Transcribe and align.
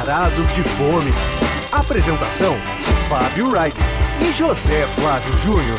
Varados 0.00 0.50
de 0.54 0.62
Fome. 0.62 1.12
Apresentação: 1.70 2.56
Fábio 3.06 3.50
Wright 3.50 3.76
e 4.22 4.32
José 4.32 4.86
Flávio 4.86 5.36
Júnior. 5.36 5.78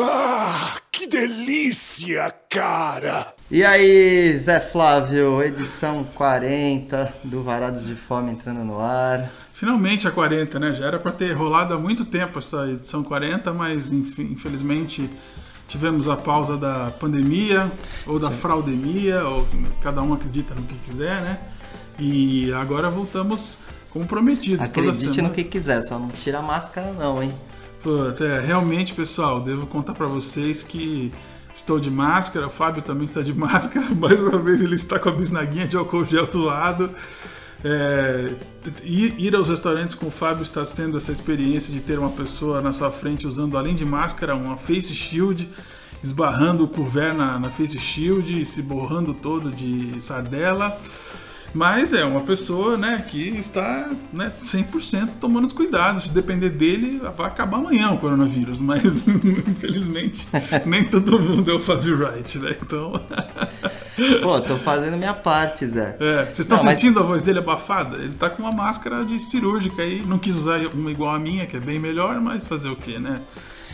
Ah, 0.00 0.76
que 0.90 1.06
delícia, 1.06 2.34
cara! 2.48 3.34
E 3.50 3.62
aí, 3.62 4.34
Zé 4.38 4.60
Flávio, 4.60 5.42
edição 5.42 6.04
40 6.14 7.12
do 7.22 7.42
Varados 7.42 7.86
de 7.86 7.94
Fome 7.94 8.32
entrando 8.32 8.64
no 8.64 8.80
ar. 8.80 9.30
Finalmente 9.52 10.08
a 10.08 10.10
40, 10.10 10.58
né? 10.58 10.74
Já 10.74 10.86
era 10.86 10.98
para 10.98 11.12
ter 11.12 11.34
rolado 11.34 11.74
há 11.74 11.78
muito 11.78 12.02
tempo 12.06 12.38
essa 12.38 12.66
edição 12.66 13.04
40, 13.04 13.52
mas 13.52 13.92
enfim, 13.92 14.32
infelizmente 14.32 15.10
tivemos 15.68 16.08
a 16.08 16.16
pausa 16.16 16.56
da 16.56 16.92
pandemia 16.92 17.70
ou 18.06 18.18
da 18.18 18.30
fraudemia, 18.30 19.22
ou 19.22 19.46
cada 19.82 20.00
um 20.00 20.14
acredita 20.14 20.54
no 20.54 20.62
que 20.62 20.76
quiser, 20.76 21.20
né? 21.20 21.40
E 21.98 22.52
agora 22.52 22.90
voltamos 22.90 23.58
como 23.90 24.06
prometido. 24.06 24.62
Acredite 24.62 25.22
no 25.22 25.30
que 25.30 25.44
quiser, 25.44 25.82
só 25.82 25.98
não 25.98 26.08
tira 26.08 26.38
a 26.38 26.42
máscara 26.42 26.92
não, 26.92 27.22
hein? 27.22 27.32
Pô, 27.82 28.12
é, 28.22 28.40
realmente, 28.40 28.94
pessoal, 28.94 29.40
devo 29.40 29.66
contar 29.66 29.94
para 29.94 30.06
vocês 30.06 30.62
que 30.62 31.12
estou 31.54 31.80
de 31.80 31.90
máscara, 31.90 32.46
o 32.46 32.50
Fábio 32.50 32.82
também 32.82 33.06
está 33.06 33.22
de 33.22 33.32
máscara, 33.34 33.86
mais 33.94 34.22
uma 34.22 34.38
vez 34.38 34.60
ele 34.60 34.74
está 34.74 34.98
com 34.98 35.08
a 35.08 35.12
bisnaguinha 35.12 35.66
de 35.66 35.76
álcool 35.76 36.04
gel 36.04 36.26
do 36.26 36.42
lado. 36.42 36.90
É, 37.64 38.34
ir 38.84 39.34
aos 39.34 39.48
restaurantes 39.48 39.94
com 39.94 40.06
o 40.06 40.10
Fábio 40.10 40.42
está 40.42 40.64
sendo 40.66 40.98
essa 40.98 41.10
experiência 41.10 41.72
de 41.72 41.80
ter 41.80 41.98
uma 41.98 42.10
pessoa 42.10 42.60
na 42.60 42.72
sua 42.72 42.92
frente 42.92 43.26
usando, 43.26 43.56
além 43.56 43.74
de 43.74 43.84
máscara, 43.84 44.34
uma 44.34 44.56
face 44.56 44.94
shield, 44.94 45.48
esbarrando 46.04 46.64
o 46.64 46.68
couvert 46.68 47.16
na, 47.16 47.38
na 47.38 47.50
face 47.50 47.80
shield, 47.80 48.44
se 48.44 48.62
borrando 48.62 49.14
todo 49.14 49.50
de 49.50 50.00
sardela. 50.00 50.78
Mas 51.56 51.94
é 51.94 52.04
uma 52.04 52.20
pessoa 52.20 52.76
né, 52.76 53.02
que 53.08 53.28
está 53.30 53.88
né, 54.12 54.30
100% 54.44 55.08
tomando 55.18 55.46
os 55.46 55.54
cuidados. 55.54 56.04
Se 56.04 56.12
depender 56.12 56.50
dele, 56.50 57.00
vai 57.16 57.26
acabar 57.26 57.56
amanhã 57.56 57.92
o 57.92 57.98
coronavírus. 57.98 58.60
Mas, 58.60 59.08
infelizmente, 59.08 60.28
nem 60.66 60.84
todo 60.84 61.18
mundo 61.18 61.50
é 61.50 61.54
o 61.54 61.58
Fábio 61.58 61.98
Wright, 61.98 62.38
né? 62.38 62.54
Então. 62.60 62.92
Pô, 64.20 64.38
tô 64.42 64.58
fazendo 64.58 64.98
minha 64.98 65.14
parte, 65.14 65.66
Zé. 65.66 65.96
É, 65.98 66.24
vocês 66.24 66.40
estão 66.40 66.58
sentindo 66.58 66.96
mas... 66.96 67.04
a 67.04 67.06
voz 67.06 67.22
dele 67.22 67.38
abafada? 67.38 67.96
Ele 67.96 68.12
tá 68.12 68.28
com 68.28 68.42
uma 68.42 68.52
máscara 68.52 69.02
de 69.02 69.18
cirúrgica 69.18 69.80
aí. 69.80 70.04
Não 70.06 70.18
quis 70.18 70.36
usar 70.36 70.60
uma 70.74 70.90
igual 70.90 71.14
a 71.14 71.18
minha, 71.18 71.46
que 71.46 71.56
é 71.56 71.60
bem 71.60 71.78
melhor, 71.78 72.20
mas 72.20 72.46
fazer 72.46 72.68
o 72.68 72.76
quê, 72.76 72.98
né? 72.98 73.22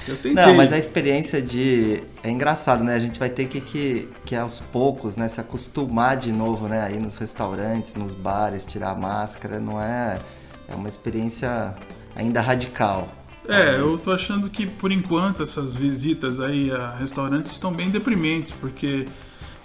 Eu 0.06 0.16
tentei. 0.16 0.34
Não, 0.34 0.54
mas 0.54 0.72
a 0.72 0.78
experiência 0.78 1.40
de. 1.40 2.02
É 2.22 2.30
engraçado, 2.30 2.82
né? 2.82 2.94
A 2.94 2.98
gente 2.98 3.18
vai 3.18 3.30
ter 3.30 3.46
que, 3.46 3.60
que, 3.60 4.08
que 4.24 4.34
aos 4.34 4.60
poucos, 4.60 5.16
né, 5.16 5.28
se 5.28 5.40
acostumar 5.40 6.16
de 6.16 6.32
novo, 6.32 6.68
né? 6.68 6.82
Aí 6.82 6.98
nos 6.98 7.16
restaurantes, 7.16 7.94
nos 7.94 8.14
bares, 8.14 8.64
tirar 8.64 8.90
a 8.90 8.94
máscara. 8.94 9.60
Não 9.60 9.80
é. 9.80 10.20
É 10.68 10.74
uma 10.74 10.88
experiência 10.88 11.74
ainda 12.14 12.40
radical. 12.40 13.08
É, 13.48 13.76
eu 13.76 13.98
tô 13.98 14.12
achando 14.12 14.48
que 14.48 14.66
por 14.66 14.92
enquanto 14.92 15.42
essas 15.42 15.74
visitas 15.74 16.38
aí 16.38 16.70
a 16.70 16.94
restaurantes 16.96 17.52
estão 17.52 17.72
bem 17.72 17.90
deprimentes, 17.90 18.52
porque 18.52 19.06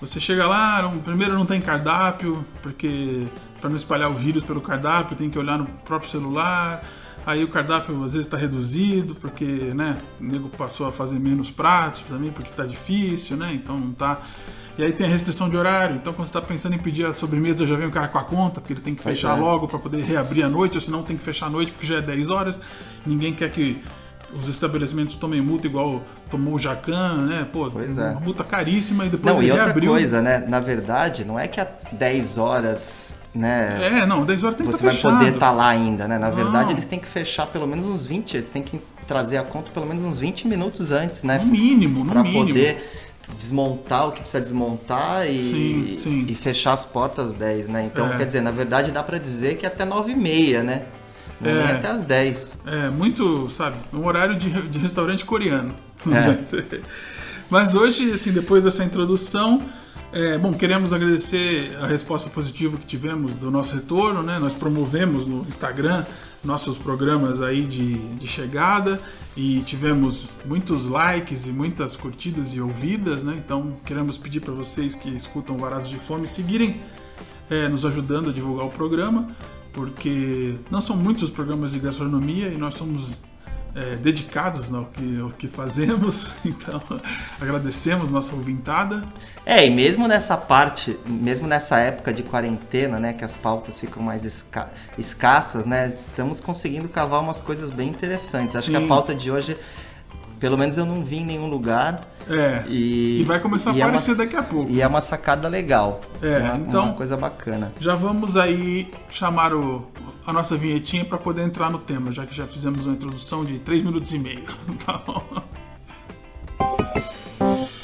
você 0.02 0.20
chega 0.20 0.48
lá, 0.48 0.82
não, 0.82 1.00
primeiro 1.00 1.34
não 1.34 1.46
tem 1.46 1.62
cardápio, 1.62 2.46
porque 2.62 3.28
para 3.60 3.70
não 3.70 3.78
espalhar 3.78 4.10
o 4.10 4.14
vírus 4.14 4.44
pelo 4.44 4.62
cardápio 4.62 5.16
tem 5.16 5.30
que 5.30 5.38
olhar 5.38 5.58
no 5.58 5.66
próprio 5.66 6.10
celular. 6.10 6.84
Aí 7.28 7.44
o 7.44 7.50
cardápio 7.50 7.94
às 8.06 8.14
vezes 8.14 8.26
está 8.26 8.38
reduzido, 8.38 9.14
porque 9.14 9.44
né, 9.44 9.98
o 10.18 10.24
nego 10.24 10.48
passou 10.48 10.88
a 10.88 10.94
fazer 10.94 11.20
menos 11.20 11.52
pratos 11.52 12.00
também, 12.08 12.32
porque 12.32 12.50
está 12.50 12.66
difícil, 12.66 13.36
né? 13.36 13.54
Então 13.54 13.78
não 13.78 13.92
tá. 13.92 14.22
E 14.78 14.84
aí 14.86 14.94
tem 14.94 15.06
a 15.06 15.10
restrição 15.10 15.50
de 15.50 15.58
horário. 15.58 15.98
Então 15.98 16.14
quando 16.14 16.26
você 16.26 16.30
está 16.30 16.42
pensando 16.42 16.76
em 16.76 16.78
pedir 16.78 17.06
a 17.06 17.14
sobremesa, 17.14 17.68
já 17.68 17.76
vem 17.76 17.86
o 17.86 17.92
cara 17.92 18.08
com 18.08 18.18
a 18.18 18.24
conta, 18.24 18.62
porque 18.62 18.72
ele 18.72 18.80
tem 18.80 18.96
que 18.96 19.04
fechar 19.04 19.38
é. 19.38 19.42
logo 19.42 19.68
para 19.68 19.78
poder 19.78 20.04
reabrir 20.04 20.46
à 20.46 20.48
noite, 20.48 20.76
ou 20.76 20.82
senão 20.82 21.04
tem 21.04 21.18
que 21.18 21.24
fechar 21.24 21.48
à 21.48 21.50
noite 21.50 21.74
porque 21.74 21.86
já 21.86 21.98
é 21.98 22.02
10 22.02 22.30
horas. 22.30 22.58
Ninguém 23.06 23.34
quer 23.34 23.52
que 23.52 23.84
os 24.32 24.48
estabelecimentos 24.48 25.18
tomem 25.18 25.42
multa 25.42 25.68
igual 25.68 26.02
tomou 26.30 26.54
o 26.54 26.60
Jacan, 26.60 27.26
né? 27.26 27.46
Pô, 27.52 27.70
pois 27.70 27.98
é. 27.98 28.12
uma 28.12 28.22
multa 28.22 28.46
caríssima 28.46 29.06
e 29.06 29.10
depois 29.10 29.36
não, 29.36 29.42
ele 29.42 29.50
e 29.50 29.52
outra 29.52 29.66
reabriu. 29.66 29.92
coisa, 29.92 30.22
né? 30.22 30.46
Na 30.48 30.62
verdade, 30.62 31.26
não 31.26 31.38
é 31.38 31.46
que 31.46 31.60
a 31.60 31.68
10 31.92 32.38
horas 32.38 33.14
né? 33.38 34.02
É, 34.02 34.06
não, 34.06 34.26
10 34.26 34.44
horas 34.44 34.56
tem 34.56 34.66
que 34.66 34.74
Você 34.74 34.84
vai 34.84 34.96
poder 34.96 35.34
estar 35.34 35.40
tá 35.40 35.52
lá 35.52 35.70
ainda, 35.70 36.08
né? 36.08 36.18
Na 36.18 36.30
verdade, 36.30 36.74
eles 36.74 36.86
têm 36.86 37.00
que 37.00 37.08
fechar 37.08 37.48
pelo 37.48 37.68
menos 37.68 37.86
uns 37.86 38.06
20, 38.06 38.38
eles 38.38 38.50
têm 38.50 38.64
que 38.64 38.80
trazer 39.08 39.38
a 39.38 39.44
conta 39.44 39.72
pelo 39.72 39.86
menos 39.86 40.04
uns 40.04 40.20
20 40.20 40.48
minutos 40.48 40.92
antes, 40.92 41.24
né? 41.24 41.40
No 41.40 41.46
mínimo, 41.46 42.04
no 42.04 42.12
pra 42.12 42.24
mínimo. 42.24 42.48
poder 42.48 43.06
desmontar 43.38 44.08
o 44.08 44.12
que 44.12 44.22
precisa 44.22 44.42
desmontar 44.42 45.30
e, 45.30 45.44
sim, 45.44 45.96
sim. 45.96 46.26
e 46.28 46.36
fechar 46.36 46.74
as 46.74 46.86
portas 46.86 47.30
às 47.30 47.34
10, 47.34 47.68
né? 47.68 47.90
Então, 47.92 48.08
é. 48.08 48.18
quer 48.18 48.26
dizer, 48.26 48.42
na 48.42 48.52
verdade 48.52 48.92
dá 48.92 49.04
para 49.04 49.18
dizer 49.18 49.58
que 49.58 49.66
é 49.66 49.70
até 49.70 49.86
9 49.86 50.12
e 50.12 50.16
meia, 50.16 50.64
né? 50.64 50.86
Não 51.40 51.52
é, 51.52 51.54
nem 51.54 51.68
até 51.68 51.88
às 51.88 52.04
10. 52.04 52.38
É, 52.66 52.90
muito, 52.90 53.50
sabe, 53.50 53.78
um 53.94 54.06
horário 54.06 54.36
de, 54.36 54.50
de 54.50 54.80
restaurante 54.80 55.26
coreano. 55.26 55.76
É. 56.08 56.80
Mas 57.50 57.74
hoje, 57.76 58.12
assim, 58.12 58.32
depois 58.32 58.66
dessa 58.66 58.84
introdução, 58.84 59.62
é, 60.14 60.38
bom, 60.38 60.54
queremos 60.54 60.94
agradecer 60.94 61.76
a 61.82 61.88
resposta 61.88 62.30
positiva 62.30 62.78
que 62.78 62.86
tivemos 62.86 63.34
do 63.34 63.52
nosso 63.52 63.76
retorno, 63.76 64.24
né? 64.24 64.40
Nós 64.40 64.54
promovemos 64.54 65.26
no 65.26 65.42
Instagram 65.42 66.06
nossos 66.44 66.78
programas 66.78 67.42
aí 67.42 67.66
de, 67.66 67.98
de 68.16 68.28
chegada 68.28 69.02
e 69.36 69.62
tivemos 69.64 70.26
muitos 70.46 70.88
likes 70.88 71.46
e 71.46 71.50
muitas 71.50 71.96
curtidas 71.96 72.54
e 72.54 72.62
ouvidas, 72.62 73.24
né? 73.24 73.36
Então 73.38 73.76
queremos 73.86 74.18
pedir 74.18 74.40
para 74.40 74.54
vocês 74.54 74.96
que 74.96 75.10
escutam 75.10 75.58
Varados 75.58 75.90
de 75.90 75.98
Fome 75.98 76.28
seguirem 76.28 76.82
é, 77.50 77.68
nos 77.68 77.86
ajudando 77.86 78.30
a 78.30 78.34
divulgar 78.34 78.66
o 78.66 78.72
programa, 78.72 79.30
porque 79.74 80.58
não 80.72 80.80
são 80.80 80.96
muitos 80.96 81.24
os 81.24 81.30
programas 81.30 81.74
de 81.74 81.80
gastronomia 81.80 82.48
e 82.48 82.58
nós 82.58 82.76
somos 82.76 83.12
é, 83.78 83.96
dedicados 83.96 84.70
no 84.70 84.86
que, 84.86 85.20
ao 85.20 85.30
que 85.30 85.48
fazemos, 85.48 86.32
então 86.44 86.82
agradecemos 87.40 88.10
nossa 88.10 88.34
ouvintada. 88.36 89.04
É, 89.46 89.64
e 89.64 89.70
mesmo 89.70 90.08
nessa 90.08 90.36
parte, 90.36 90.98
mesmo 91.06 91.48
nessa 91.48 91.78
época 91.78 92.12
de 92.12 92.24
quarentena, 92.24 93.00
né, 93.00 93.14
que 93.14 93.24
as 93.24 93.36
pautas 93.36 93.80
ficam 93.80 94.02
mais 94.02 94.26
esca 94.26 94.72
escassas, 94.98 95.66
né, 95.66 95.96
estamos 96.10 96.42
conseguindo 96.42 96.90
cavar 96.90 97.22
umas 97.22 97.40
coisas 97.40 97.70
bem 97.70 97.90
interessantes. 97.90 98.56
Acho 98.56 98.66
Sim. 98.66 98.72
que 98.72 98.84
a 98.84 98.88
pauta 98.88 99.14
de 99.14 99.30
hoje 99.30 99.56
pelo 100.40 100.58
menos 100.58 100.78
eu 100.78 100.86
não 100.86 101.04
vi 101.04 101.18
em 101.18 101.26
nenhum 101.26 101.48
lugar. 101.48 102.08
É. 102.30 102.64
E, 102.68 103.22
e 103.22 103.24
vai 103.24 103.40
começar 103.40 103.72
a 103.72 103.74
aparecer 103.74 104.12
é 104.12 104.14
uma, 104.14 104.18
daqui 104.18 104.36
a 104.36 104.44
pouco. 104.44 104.72
E 104.72 104.82
é 104.82 104.88
uma 104.88 105.02
sacada 105.02 105.48
legal. 105.48 106.02
É, 106.22 106.40
uma, 106.40 106.58
então. 106.58 106.84
Uma 106.84 106.94
coisa 106.94 107.16
bacana. 107.16 107.72
Já 107.80 107.96
vamos 107.96 108.36
aí 108.36 108.92
chamar 109.10 109.54
o, 109.54 109.88
a 110.26 110.34
nossa 110.34 110.56
vinhetinha 110.58 111.06
para 111.06 111.18
poder 111.18 111.44
entrar 111.44 111.72
no 111.72 111.80
tema, 111.80 112.12
já 112.12 112.26
que 112.26 112.36
já 112.36 112.46
fizemos 112.46 112.86
uma 112.86 112.96
introdução 112.96 113.46
de 113.46 113.60
3 113.60 113.82
minutos 113.84 114.12
e 114.12 114.20
meio. 114.20 114.46
Tá 114.86 115.02
bom? 115.06 115.24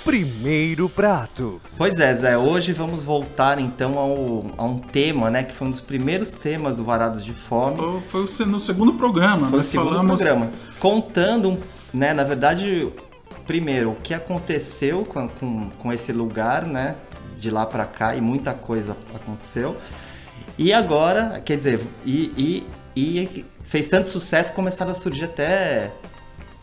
Primeiro 0.03 0.89
prato. 0.89 1.59
Pois 1.77 1.97
é, 1.99 2.13
Zé, 2.13 2.37
hoje 2.37 2.71
vamos 2.71 3.03
voltar 3.03 3.57
então 3.59 3.97
ao, 3.97 4.45
a 4.57 4.63
um 4.63 4.77
tema, 4.77 5.31
né, 5.31 5.43
que 5.43 5.53
foi 5.55 5.67
um 5.67 5.71
dos 5.71 5.81
primeiros 5.81 6.33
temas 6.33 6.75
do 6.75 6.83
Varados 6.83 7.23
de 7.23 7.33
Fome. 7.33 7.77
Foi, 8.07 8.27
foi 8.27 8.45
no 8.45 8.59
segundo 8.59 8.93
programa, 8.93 9.47
foi 9.49 9.59
o 9.59 9.63
segundo 9.63 9.89
falamos... 9.89 10.17
programa. 10.17 10.51
Contando 10.79 11.49
um 11.49 11.57
né, 11.93 12.13
na 12.13 12.23
verdade, 12.23 12.91
primeiro, 13.45 13.91
o 13.91 13.95
que 13.95 14.13
aconteceu 14.13 15.05
com, 15.05 15.27
com, 15.27 15.69
com 15.69 15.93
esse 15.93 16.11
lugar, 16.11 16.65
né, 16.65 16.95
de 17.35 17.51
lá 17.51 17.65
para 17.65 17.85
cá, 17.85 18.15
e 18.15 18.21
muita 18.21 18.53
coisa 18.53 18.97
aconteceu. 19.13 19.77
E 20.57 20.73
agora, 20.73 21.41
quer 21.43 21.57
dizer, 21.57 21.79
e, 22.05 22.31
e, 22.37 22.67
e 22.95 23.45
fez 23.63 23.87
tanto 23.87 24.09
sucesso 24.09 24.49
que 24.49 24.55
começaram 24.55 24.91
a 24.91 24.93
surgir 24.93 25.25
até 25.25 25.91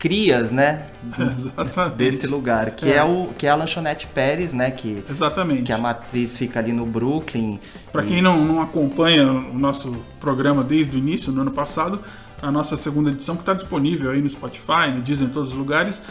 crias, 0.01 0.49
né, 0.49 0.87
Exatamente. 1.31 1.95
desse 1.95 2.25
lugar, 2.25 2.71
que 2.71 2.89
é. 2.89 2.97
é. 2.97 3.03
o 3.03 3.27
que 3.37 3.45
é 3.45 3.49
a 3.51 3.55
lanchonete 3.55 4.07
Pérez, 4.07 4.51
né, 4.51 4.71
que 4.71 5.03
Exatamente. 5.07 5.63
que 5.63 5.71
a 5.71 5.77
matriz 5.77 6.35
fica 6.35 6.59
ali 6.59 6.73
no 6.73 6.85
Brooklyn. 6.87 7.59
Para 7.91 8.03
quem 8.03 8.21
não, 8.21 8.43
não 8.43 8.61
acompanha 8.61 9.31
o 9.31 9.53
nosso 9.53 9.95
programa 10.19 10.63
desde 10.63 10.95
o 10.95 10.99
início, 10.99 11.31
no 11.31 11.41
ano 11.41 11.51
passado, 11.51 12.01
a 12.41 12.51
nossa 12.51 12.75
segunda 12.75 13.11
edição, 13.11 13.35
que 13.35 13.41
está 13.41 13.53
disponível 13.53 14.11
aí 14.11 14.21
no 14.21 14.29
Spotify, 14.29 14.91
no 14.93 15.01
Disney, 15.01 15.27
em 15.27 15.31
todos 15.31 15.51
os 15.51 15.55
lugares. 15.55 16.01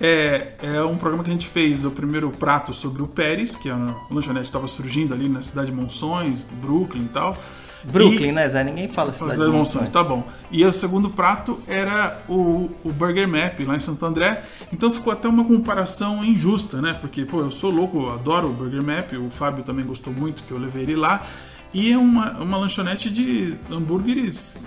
É, 0.00 0.52
é 0.62 0.82
um 0.82 0.96
programa 0.96 1.24
que 1.24 1.30
a 1.30 1.32
gente 1.32 1.46
fez 1.46 1.84
o 1.84 1.90
primeiro 1.90 2.30
prato 2.30 2.72
sobre 2.72 3.02
o 3.02 3.06
Pérez, 3.06 3.56
que 3.56 3.68
é 3.68 3.72
a 3.72 3.94
lanchonete 4.10 4.46
estava 4.46 4.68
surgindo 4.68 5.12
ali 5.12 5.28
na 5.28 5.42
cidade 5.42 5.70
de 5.70 5.76
Monções, 5.76 6.46
Brooklyn 6.60 7.04
e 7.04 7.08
tal. 7.08 7.36
Brooklyn, 7.84 8.28
e, 8.28 8.32
né, 8.32 8.48
Zé? 8.48 8.62
Ninguém 8.64 8.88
fala 8.88 9.12
cidade, 9.12 9.32
cidade 9.32 9.50
de 9.50 9.56
Monções. 9.56 9.88
Tá 9.88 10.02
bom. 10.02 10.26
E 10.50 10.64
o 10.64 10.72
segundo 10.72 11.10
prato 11.10 11.60
era 11.66 12.22
o, 12.28 12.70
o 12.84 12.92
Burger 12.92 13.28
Map, 13.28 13.58
lá 13.60 13.76
em 13.76 13.80
Santo 13.80 14.04
André. 14.04 14.44
Então 14.72 14.92
ficou 14.92 15.12
até 15.12 15.28
uma 15.28 15.44
comparação 15.44 16.24
injusta, 16.24 16.80
né? 16.80 16.92
Porque, 16.92 17.24
pô, 17.24 17.40
eu 17.40 17.50
sou 17.50 17.70
louco, 17.70 17.98
eu 17.98 18.10
adoro 18.12 18.48
o 18.48 18.52
Burger 18.52 18.82
Map, 18.82 19.12
o 19.14 19.30
Fábio 19.30 19.64
também 19.64 19.84
gostou 19.84 20.12
muito, 20.12 20.42
que 20.44 20.50
eu 20.50 20.58
levei 20.58 20.82
ele 20.82 20.96
lá. 20.96 21.24
E 21.72 21.92
é 21.92 21.98
uma, 21.98 22.32
uma 22.38 22.56
lanchonete 22.56 23.10
de 23.10 23.54
hambúrgueres 23.70 24.58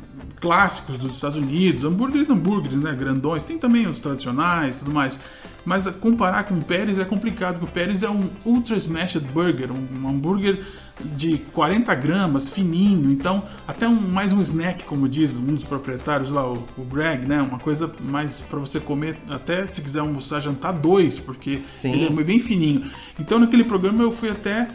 clássicos 0.41 0.97
dos 0.97 1.13
Estados 1.13 1.37
Unidos, 1.37 1.83
hambúrgueres, 1.83 2.29
hambúrgueres, 2.29 2.77
né, 2.77 2.93
grandões, 2.95 3.43
tem 3.43 3.59
também 3.59 3.87
os 3.87 3.99
tradicionais, 3.99 4.79
tudo 4.79 4.91
mais. 4.91 5.19
Mas 5.63 5.85
comparar 5.99 6.43
com 6.43 6.55
o 6.55 6.63
Pérez 6.63 6.97
é 6.97 7.05
complicado, 7.05 7.59
porque 7.59 7.71
o 7.71 7.73
Pérez 7.73 8.01
é 8.01 8.09
um 8.09 8.27
Ultra 8.43 8.75
Smashed 8.75 9.23
Burger, 9.27 9.71
um, 9.71 9.85
um 10.01 10.09
hambúrguer 10.09 10.65
de 11.15 11.37
40 11.53 11.93
gramas, 11.95 12.49
fininho, 12.49 13.11
então 13.11 13.43
até 13.67 13.87
um, 13.87 14.09
mais 14.09 14.33
um 14.33 14.41
snack, 14.41 14.85
como 14.85 15.07
diz 15.07 15.35
um 15.35 15.53
dos 15.53 15.63
proprietários 15.63 16.31
lá, 16.31 16.47
o, 16.47 16.67
o 16.77 16.83
Greg, 16.83 17.25
né? 17.25 17.41
Uma 17.41 17.59
coisa 17.59 17.91
mais 17.99 18.41
para 18.41 18.59
você 18.59 18.79
comer, 18.79 19.17
até 19.29 19.65
se 19.65 19.81
quiser 19.81 19.99
almoçar, 19.99 20.41
jantar 20.41 20.73
dois, 20.73 21.19
porque 21.19 21.61
Sim. 21.71 21.93
ele 21.93 22.19
é 22.19 22.23
bem 22.23 22.39
fininho. 22.39 22.89
Então 23.19 23.39
naquele 23.39 23.63
programa 23.63 24.03
eu 24.03 24.11
fui 24.11 24.29
até 24.29 24.69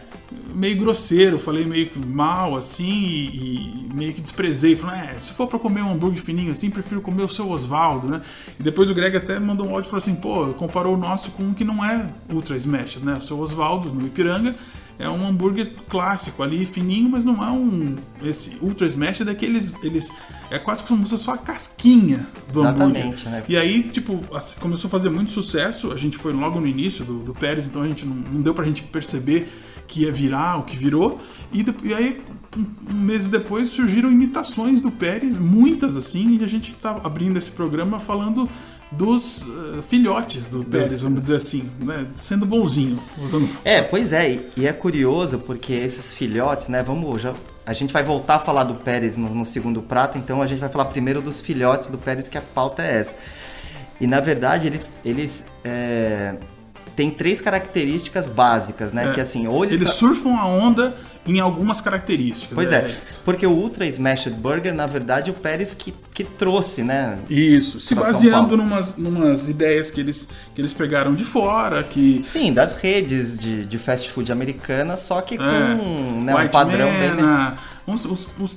meio 0.54 0.76
grosseiro, 0.76 1.38
falei 1.38 1.64
meio 1.64 1.90
mal 2.06 2.56
assim 2.56 2.84
e, 2.84 3.86
e 3.86 3.94
meio 3.94 4.12
que 4.12 4.20
desprezei, 4.20 4.74
falei, 4.74 5.00
é, 5.00 5.18
se 5.18 5.32
for 5.32 5.46
para 5.46 5.58
comer 5.58 5.82
um 5.82 5.92
hambúrguer 5.92 6.20
fininho 6.20 6.52
assim, 6.52 6.70
prefiro 6.70 7.00
comer 7.00 7.22
o 7.22 7.28
seu 7.28 7.48
Osvaldo, 7.48 8.08
né? 8.08 8.20
E 8.58 8.62
depois 8.62 8.90
o 8.90 8.94
Greg 8.94 9.16
até 9.16 9.38
mandou 9.38 9.66
um 9.66 9.70
áudio 9.70 9.88
e 9.88 9.90
falou 9.90 9.98
assim, 9.98 10.14
pô, 10.14 10.52
comparou 10.54 10.94
o 10.94 10.96
nosso 10.96 11.30
com 11.30 11.44
um 11.44 11.54
que 11.54 11.64
não 11.64 11.84
é 11.84 12.08
Ultra 12.30 12.56
Smash, 12.56 12.96
né? 12.96 13.16
O 13.16 13.20
seu 13.20 13.38
Osvaldo 13.38 13.92
no 13.92 14.06
Ipiranga 14.06 14.56
é 14.98 15.08
um 15.08 15.26
hambúrguer 15.26 15.72
clássico 15.88 16.42
ali, 16.42 16.64
fininho, 16.64 17.10
mas 17.10 17.24
não 17.24 17.44
é 17.44 17.50
um. 17.50 17.96
Esse 18.22 18.56
Ultra 18.62 18.86
Smash 18.86 19.20
é 19.20 19.24
daqueles. 19.24 19.72
Eles, 19.82 20.10
é 20.50 20.58
quase 20.58 20.82
como 20.84 21.04
se 21.04 21.10
fosse 21.10 21.24
só 21.24 21.32
a 21.32 21.38
casquinha 21.38 22.26
do 22.52 22.60
Exatamente, 22.60 22.98
hambúrguer. 22.98 23.30
né? 23.30 23.44
E 23.48 23.56
aí, 23.56 23.82
tipo, 23.82 24.24
assim, 24.34 24.56
começou 24.58 24.88
a 24.88 24.90
fazer 24.90 25.10
muito 25.10 25.30
sucesso. 25.30 25.92
A 25.92 25.96
gente 25.96 26.16
foi 26.16 26.32
logo 26.32 26.58
no 26.60 26.66
início 26.66 27.04
do, 27.04 27.18
do 27.18 27.34
Pérez, 27.34 27.66
então 27.66 27.82
a 27.82 27.88
gente 27.88 28.06
não, 28.06 28.14
não 28.14 28.40
deu 28.40 28.54
pra 28.54 28.64
gente 28.64 28.82
perceber 28.82 29.48
que 29.86 30.02
ia 30.02 30.12
virar 30.12 30.58
o 30.58 30.62
que 30.62 30.76
virou. 30.76 31.20
E, 31.52 31.64
e 31.84 31.94
aí, 31.94 32.22
um, 32.56 32.66
um 32.90 32.94
meses 32.94 33.28
depois, 33.28 33.68
surgiram 33.68 34.10
imitações 34.10 34.80
do 34.80 34.90
Pérez, 34.90 35.36
muitas 35.36 35.96
assim, 35.96 36.38
e 36.40 36.44
a 36.44 36.48
gente 36.48 36.72
tá 36.74 37.00
abrindo 37.04 37.36
esse 37.36 37.50
programa 37.50 38.00
falando 38.00 38.48
dos 38.90 39.42
eh, 39.42 39.82
filhotes 39.82 40.46
do 40.46 40.64
Pérez, 40.64 41.00
vamos 41.02 41.22
dizer 41.22 41.36
assim, 41.36 41.68
né? 41.80 42.06
Sendo 42.20 42.46
bonzinho, 42.46 42.98
usando 43.20 43.48
É, 43.64 43.82
pois 43.82 44.12
é, 44.12 44.30
e, 44.30 44.50
e 44.56 44.66
é 44.66 44.72
curioso 44.72 45.40
porque 45.40 45.72
esses 45.72 46.12
filhotes, 46.12 46.68
né? 46.68 46.82
Vamos 46.82 47.20
já. 47.20 47.34
A 47.64 47.72
gente 47.72 47.92
vai 47.92 48.04
voltar 48.04 48.36
a 48.36 48.38
falar 48.38 48.64
do 48.64 48.74
Pérez 48.74 49.16
no, 49.16 49.34
no 49.34 49.44
segundo 49.44 49.82
prato, 49.82 50.16
então 50.16 50.40
a 50.40 50.46
gente 50.46 50.60
vai 50.60 50.68
falar 50.68 50.84
primeiro 50.86 51.20
dos 51.20 51.40
filhotes 51.40 51.90
do 51.90 51.98
Pérez, 51.98 52.28
que 52.28 52.38
a 52.38 52.42
pauta 52.42 52.82
é 52.82 53.00
essa. 53.00 53.16
E 54.00 54.06
na 54.06 54.20
verdade 54.20 54.68
eles, 54.68 54.92
eles 55.04 55.44
é, 55.64 56.36
têm 56.96 57.10
três 57.10 57.40
características 57.40 58.28
básicas, 58.28 58.92
né? 58.92 59.10
É. 59.10 59.12
Que 59.12 59.20
assim, 59.20 59.46
ou 59.46 59.64
eles, 59.64 59.76
Eles 59.76 59.88
tra- 59.88 59.96
surfam 59.96 60.34
a 60.34 60.46
onda 60.46 60.96
em 61.28 61.40
algumas 61.40 61.80
características. 61.80 62.54
Pois 62.54 62.70
é, 62.70 62.88
isso. 62.88 63.20
porque 63.24 63.44
o 63.46 63.50
Ultra 63.50 63.84
Smashed 63.86 64.32
Burger, 64.34 64.72
na 64.72 64.86
verdade, 64.86 65.28
o 65.30 65.34
Pérez 65.34 65.74
que, 65.74 65.92
que 66.14 66.22
trouxe, 66.22 66.82
né? 66.84 67.18
Isso, 67.28 67.80
se 67.80 67.94
baseando 67.96 68.56
numas, 68.56 68.96
numas 68.96 69.48
ideias 69.48 69.90
que 69.90 70.00
eles, 70.00 70.28
que 70.54 70.60
eles 70.60 70.72
pegaram 70.72 71.14
de 71.14 71.24
fora, 71.24 71.82
que 71.82 72.20
Sim, 72.22 72.52
das 72.52 72.74
redes 72.74 73.36
de, 73.36 73.64
de 73.66 73.76
fast 73.78 74.08
food 74.10 74.30
americanas, 74.30 75.00
só 75.00 75.20
que 75.20 75.36
com 75.36 75.42
É, 75.44 75.74
né, 76.24 76.34
um 76.34 76.48
padrão 76.48 76.88
bem. 76.88 77.14
Man, 77.16 77.54
os, 77.54 77.75
os, 77.86 78.04
os, 78.04 78.28
os- 78.38 78.56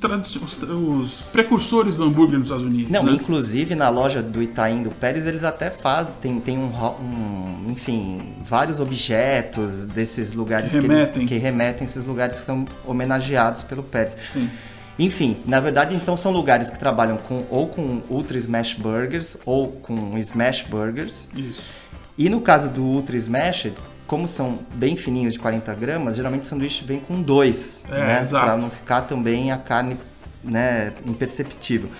os 0.62 1.22
precursores 1.31 1.96
do 1.96 2.04
hambúrguer 2.04 2.40
nos 2.40 2.48
Estados 2.48 2.66
Unidos. 2.66 2.92
Não, 2.92 3.04
né? 3.04 3.12
inclusive 3.12 3.76
na 3.76 3.90
loja 3.90 4.22
do 4.22 4.42
Itaim 4.42 4.81
do 4.84 4.90
Pérez 4.90 5.26
eles 5.28 5.44
até 5.44 5.70
fazem, 5.70 6.14
tem, 6.22 6.40
tem 6.40 6.58
um, 6.58 6.72
um- 7.00 7.66
enfim, 7.70 8.36
vários 8.44 8.80
objetos 8.80 9.86
desses 9.86 10.34
lugares 10.34 10.72
Que 10.72 10.78
eles- 10.78 10.90
remetem. 10.90 11.26
que 11.28 11.38
remetem 11.38 11.81
a 11.81 11.86
esses 11.86 12.06
lugares 12.06 12.38
que 12.40 12.44
são 12.46 12.66
homenageados 12.86 13.64
pelo 13.64 13.84
Pérez. 13.84 14.16
Sim. 14.34 14.50
Enfim, 14.98 15.38
na 15.46 15.60
verdade, 15.62 15.96
então 15.96 16.18
são 16.18 16.32
lugares 16.32 16.70
que 16.70 16.78
trabalham 16.78 17.16
com 17.18 17.46
ou 17.50 17.68
com 17.70 18.02
Ultra 18.10 18.38
Smash 18.38 18.74
Burgers 18.74 19.38
ou 19.46 19.68
com 19.72 20.18
Smash 20.18 20.64
Burgers. 20.64 21.25
Isso. 21.36 21.70
E 22.18 22.28
no 22.30 22.42
caso 22.42 22.68
do 22.68 22.84
Ultra 22.84 23.16
Smash, 23.16 23.72
como 24.10 24.28
são 24.28 24.58
bem 24.74 24.96
fininhos 24.98 25.34
de 25.36 25.40
40 25.40 25.72
gramas, 25.76 26.16
geralmente 26.16 26.42
o 26.42 26.46
sanduíche 26.48 26.84
vem 26.84 27.00
com 27.00 27.22
dois, 27.22 27.84
É, 27.92 27.94
né? 27.94 28.28
Para 28.28 28.58
não 28.58 28.72
ficar 28.72 29.04
também 29.04 29.52
a 29.52 29.58
carne 29.58 30.00
né, 30.44 30.94
imperceptível. 31.06 31.92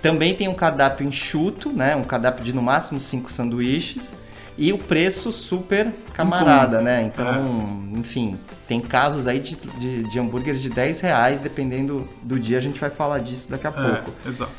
Também 0.00 0.36
tem 0.36 0.46
um 0.46 0.54
cardápio 0.54 1.04
enxuto, 1.04 1.72
né? 1.72 1.96
Um 1.96 2.04
cardápio 2.04 2.44
de 2.44 2.52
no 2.52 2.62
máximo 2.62 3.00
cinco 3.00 3.28
sanduíches. 3.28 4.16
E 4.56 4.72
o 4.72 4.78
preço 4.78 5.32
super 5.32 5.92
camarada, 6.14 6.80
né? 6.80 7.02
Então, 7.02 7.88
enfim, 7.96 8.38
tem 8.68 8.80
casos 8.80 9.26
aí 9.26 9.40
de, 9.40 9.56
de, 9.56 10.04
de 10.04 10.18
hambúrgueres 10.18 10.62
de 10.62 10.70
10 10.70 11.00
reais, 11.00 11.40
dependendo 11.40 12.08
do 12.22 12.38
dia, 12.38 12.58
a 12.58 12.60
gente 12.60 12.78
vai 12.78 12.90
falar 12.90 13.18
disso 13.18 13.50
daqui 13.50 13.66
a 13.66 13.72
pouco. 13.72 14.12
É, 14.24 14.28
exato. 14.28 14.52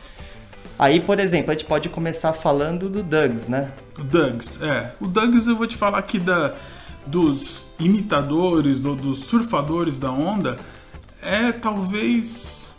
Aí, 0.78 1.00
por 1.00 1.18
exemplo, 1.20 1.52
a 1.52 1.54
gente 1.54 1.66
pode 1.66 1.88
começar 1.88 2.34
falando 2.34 2.90
do 2.90 3.02
Doug's, 3.02 3.48
né? 3.48 3.72
O 3.98 4.04
Dougs, 4.04 4.62
é. 4.62 4.92
O 5.00 5.08
Dougs 5.08 5.48
eu 5.48 5.56
vou 5.58 5.68
te 5.68 5.76
falar 5.76 5.98
aqui 5.98 6.18
da, 6.18 6.56
dos 7.08 7.68
imitadores, 7.80 8.80
do- 8.80 8.96
dos 8.96 9.20
surfadores 9.20 9.98
da 9.98 10.12
onda, 10.12 10.58
é 11.22 11.52
talvez. 11.52 12.70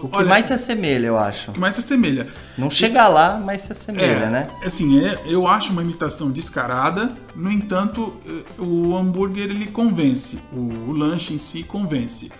O 0.00 0.06
que 0.08 0.16
olha, 0.16 0.28
mais 0.28 0.46
se 0.46 0.52
assemelha, 0.52 1.06
eu 1.08 1.18
acho. 1.18 1.50
o 1.50 1.54
que 1.54 1.58
mais 1.58 1.74
se 1.74 1.80
assemelha. 1.80 2.28
Não 2.56 2.70
chega 2.70 3.08
lá, 3.08 3.42
mas 3.44 3.62
se 3.62 3.72
assemelha, 3.72 4.04
É, 4.26 4.30
né? 4.30 4.48
Assim, 4.64 5.04
é- 5.04 5.20
eu 5.26 5.48
acho 5.48 5.72
uma 5.72 5.82
imitação 5.82 6.30
descarada, 6.30 7.16
no 7.34 7.50
entanto, 7.50 8.14
eh, 8.24 8.44
o 8.60 8.96
hambúrguer 8.96 9.50
ele 9.50 9.66
convence, 9.66 10.38
o, 10.52 10.90
o 10.90 10.92
lanche 10.92 11.34
em 11.34 11.38
si 11.38 11.64
convence. 11.64 12.30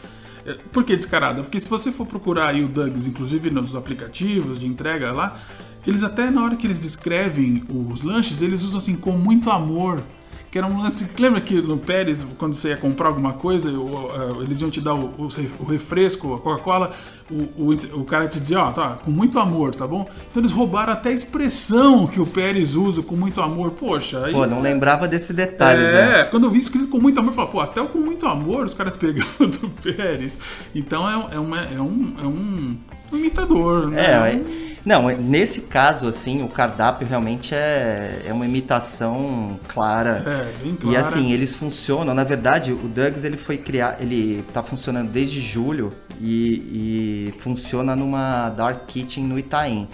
Eh, 0.47 0.57
Por 0.73 0.85
que 0.85 0.95
descarada? 0.97 1.43
Porque 1.43 1.59
se 1.59 1.69
você 1.69 1.91
for 1.91 2.07
procurar 2.07 2.47
aí 2.51 2.63
o 2.63 2.69
Dougs, 2.69 3.09
inclusive 3.09 3.51
nos 3.51 3.75
aplicativos 3.75 4.57
de 4.57 4.69
entrega 4.69 5.11
lá, 5.11 5.37
eles 5.85 6.05
até 6.05 6.31
na 6.31 6.45
hora 6.45 6.55
que 6.55 6.65
eles 6.65 6.79
descrevem 6.79 7.65
os 7.69 8.05
lanches, 8.05 8.41
eles 8.41 8.63
usam 8.63 8.79
assim 8.79 8.95
com 8.95 9.11
muito 9.13 9.51
amor. 9.51 10.01
Que 10.51 10.57
era 10.59 10.67
um 10.67 10.81
lance. 10.81 11.07
Lembra 11.19 11.41
que 11.43 11.61
no 11.61 11.77
Pérez, 11.77 12.27
quando 12.39 12.55
você 12.55 12.69
ia 12.71 12.77
comprar 12.79 13.09
alguma 13.09 13.35
coisa, 13.35 13.71
eh, 13.71 14.43
eles 14.43 14.61
iam 14.63 14.71
te 14.71 14.81
dar 14.81 14.95
o, 14.95 15.13
o 15.19 15.27
re- 15.29 15.51
o 15.61 15.65
refresco, 15.65 16.35
a 16.35 16.39
Coca-Cola, 16.41 16.93
o, 17.31 17.35
o, 17.65 18.01
o 18.01 18.05
cara 18.07 18.27
te 18.27 18.41
dizia, 18.41 18.59
ó, 18.61 18.73
tá, 18.73 18.99
com 19.05 19.11
muito 19.11 19.39
amor, 19.39 19.75
tá 19.75 19.87
bom? 19.87 20.09
Então 20.31 20.41
eles 20.41 20.51
roubaram 20.51 20.95
até 20.95 21.11
a 21.11 21.13
expressão 21.13 22.07
que 22.07 22.19
o 22.19 22.27
Pérez 22.27 22.75
usa 22.75 23.03
com 23.03 23.15
muito 23.15 23.43
amor. 23.43 23.73
Poxa, 23.73 24.25
aí. 24.25 24.33
Pô, 24.33 24.47
não 24.47 24.63
lembrava 24.63 25.07
desse 25.07 25.35
detalhe, 25.35 25.83
É, 25.85 25.93
né? 25.93 26.25
quando 26.25 26.45
eu 26.45 26.51
vi 26.51 26.61
escrito 26.61 26.89
com 26.89 26.99
muito 26.99 27.21
amor, 27.21 27.33
eu 27.33 27.35
falei, 27.37 27.51
pô, 27.53 27.61
até 27.61 27.83
o 27.83 27.87
com 27.89 27.99
muito 27.99 28.27
amor 28.27 28.65
os 28.65 28.73
caras 28.73 28.97
pegaram 28.97 29.29
do 29.41 29.69
Pérez. 29.83 30.39
Então 30.75 31.07
é, 31.07 31.35
é, 31.35 31.39
uma, 31.39 31.61
é, 31.61 31.79
um, 31.79 32.15
é 32.23 32.27
um 32.27 32.77
imitador, 33.13 33.89
né? 33.89 34.01
É, 34.01 34.35
é- 34.35 34.68
não, 34.89 35.09
nesse 35.09 35.61
caso, 35.63 36.09
assim, 36.09 36.43
o 36.43 36.49
cardápio 36.49 37.07
realmente 37.07 37.55
é, 37.55 38.23
é 38.27 38.33
uma 38.33 38.47
imitação 38.47 39.61
clara. 39.69 40.23
É, 40.27 40.63
bem 40.63 40.73
E 40.73 40.77
clara. 40.77 40.99
assim, 41.01 41.33
eles 41.33 41.55
funcionam. 41.55 42.15
Na 42.15 42.25
verdade, 42.25 42.73
o 42.73 42.89
Doug's 42.89 43.25
ele 43.25 43.37
foi 43.37 43.59
criar, 43.59 43.99
ele 44.01 44.43
tá 44.53 44.63
funcionando 44.63 45.11
desde 45.11 45.41
julho 45.41 45.93
e, 46.21 47.33
e 47.35 47.41
funciona 47.41 47.95
numa 47.95 48.49
dark 48.51 48.87
kitchen 48.87 49.25
no 49.25 49.39
Itaim. 49.39 49.87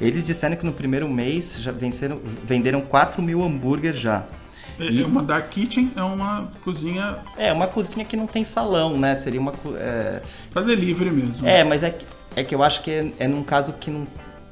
Eles 0.00 0.24
disseram 0.24 0.56
que 0.56 0.66
no 0.66 0.72
primeiro 0.72 1.08
mês 1.08 1.58
já 1.60 1.70
venceram, 1.70 2.18
venderam 2.44 2.80
4 2.80 3.22
mil 3.22 3.42
hambúrgueres 3.44 4.00
já. 4.00 4.24
É, 4.80 5.02
é 5.02 5.06
uma 5.06 5.22
dark 5.22 5.48
kitchen, 5.50 5.92
é 5.94 6.02
uma 6.02 6.48
cozinha 6.64 7.18
É, 7.36 7.52
uma 7.52 7.68
cozinha 7.68 8.04
que 8.04 8.16
não 8.16 8.26
tem 8.26 8.44
salão, 8.44 8.98
né? 8.98 9.14
Seria 9.14 9.40
uma. 9.40 9.52
É, 9.76 10.20
para 10.52 10.62
delivery 10.62 11.10
mesmo. 11.10 11.46
é 11.46 11.62
mas 11.62 11.82
é 11.84 11.90
que, 11.90 12.04
é 12.34 12.42
que 12.42 12.54
eu 12.54 12.62
acho 12.62 12.82
que 12.82 12.90
é, 12.90 13.12
é 13.20 13.28
num 13.28 13.44
caso 13.44 13.74
que 13.74 13.90
não, 13.90 14.06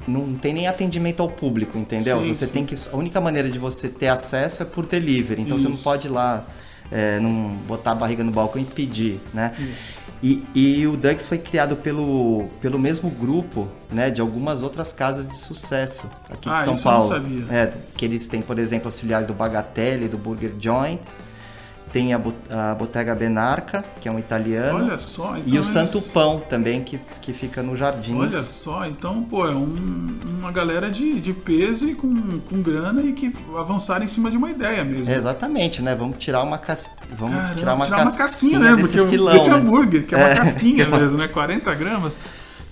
não 0.07 0.33
tem 0.35 0.53
nem 0.53 0.67
atendimento 0.67 1.21
ao 1.21 1.29
público, 1.29 1.77
entendeu? 1.77 2.21
Sim, 2.21 2.33
você 2.33 2.45
sim. 2.45 2.51
tem 2.51 2.65
que. 2.65 2.75
A 2.91 2.95
única 2.95 3.19
maneira 3.21 3.49
de 3.49 3.59
você 3.59 3.87
ter 3.89 4.07
acesso 4.07 4.63
é 4.63 4.65
por 4.65 4.85
delivery. 4.85 5.41
Então 5.41 5.57
você 5.57 5.65
não 5.65 5.71
Isso. 5.71 5.83
pode 5.83 6.07
ir 6.07 6.09
lá, 6.11 6.45
é, 6.91 7.19
não 7.19 7.49
botar 7.67 7.91
a 7.91 7.95
barriga 7.95 8.23
no 8.23 8.31
balcão 8.31 8.61
e 8.61 8.65
pedir, 8.65 9.19
né? 9.33 9.53
Isso. 9.57 9.95
E, 10.23 10.43
e 10.53 10.85
o 10.85 10.95
Ducks 10.95 11.25
foi 11.25 11.39
criado 11.39 11.75
pelo, 11.75 12.45
pelo 12.61 12.77
mesmo 12.77 13.09
grupo, 13.09 13.67
né, 13.91 14.11
de 14.11 14.21
algumas 14.21 14.61
outras 14.61 14.93
casas 14.93 15.27
de 15.27 15.35
sucesso 15.35 16.05
aqui 16.29 16.47
de 16.47 16.55
Ah, 16.55 16.63
São 16.63 16.73
isso 16.73 16.87
eu 16.87 16.91
não 16.91 16.99
Paulo. 16.99 17.07
sabia. 17.07 17.45
É, 17.49 17.73
que 17.97 18.05
eles 18.05 18.27
têm, 18.27 18.39
por 18.39 18.59
exemplo, 18.59 18.87
as 18.87 18.99
filiais 18.99 19.25
do 19.25 19.33
Bagatelle, 19.33 20.07
do 20.07 20.19
Burger 20.19 20.53
Joint, 20.59 21.01
tem 21.91 22.13
a, 22.13 22.21
a 22.49 22.75
Bottega 22.75 23.13
Benarca, 23.13 23.83
que 23.99 24.07
é 24.07 24.11
um 24.11 24.17
italiano, 24.17 24.79
Olha 24.85 24.97
só, 24.99 25.35
então 25.37 25.43
e 25.45 25.51
o 25.51 25.55
eles- 25.57 25.67
Santo 25.67 26.01
Pão 26.11 26.41
também, 26.49 26.83
que, 26.83 26.99
que 27.21 27.33
fica 27.33 27.61
no 27.61 27.75
Jardim. 27.75 28.15
Olha 28.17 28.43
só, 28.43 28.85
então, 28.85 29.23
pô, 29.23 29.45
é 29.45 29.53
um- 29.55 30.17
uma 30.39 30.51
galera 30.51 30.89
de, 30.89 31.19
de 31.19 31.33
peso 31.33 31.87
e 31.89 31.93
com, 31.95 32.39
com 32.39 32.61
grana 32.61 33.01
e 33.01 33.13
que 33.13 33.33
avançaram 33.57 34.03
em 34.05 34.07
cima 34.07 34.31
de 34.31 34.37
uma 34.37 34.49
ideia 34.49 34.83
mesmo. 34.83 35.11
É, 35.11 35.15
exatamente, 35.17 35.81
né? 35.81 35.95
Vamos 35.95 36.17
tirar 36.17 36.43
uma 36.43 36.57
cas... 36.57 36.89
vamos 37.15 37.35
Caramba, 37.35 37.55
tirar 37.55 37.75
uma, 37.75 37.85
casquinha, 37.85 38.17
casquinha 38.17 38.59
né? 38.59 38.75
Porque 38.81 39.07
filão, 39.07 39.35
esse 39.35 39.49
né? 39.49 39.55
hambúrguer, 39.55 40.05
que 40.05 40.15
é 40.15 40.17
uma 40.17 40.29
É. 40.29 40.35
casquinha 40.35 40.87
mesmo, 40.89 41.17
né? 41.17 41.27
40 41.27 41.73
gramas. 41.75 42.17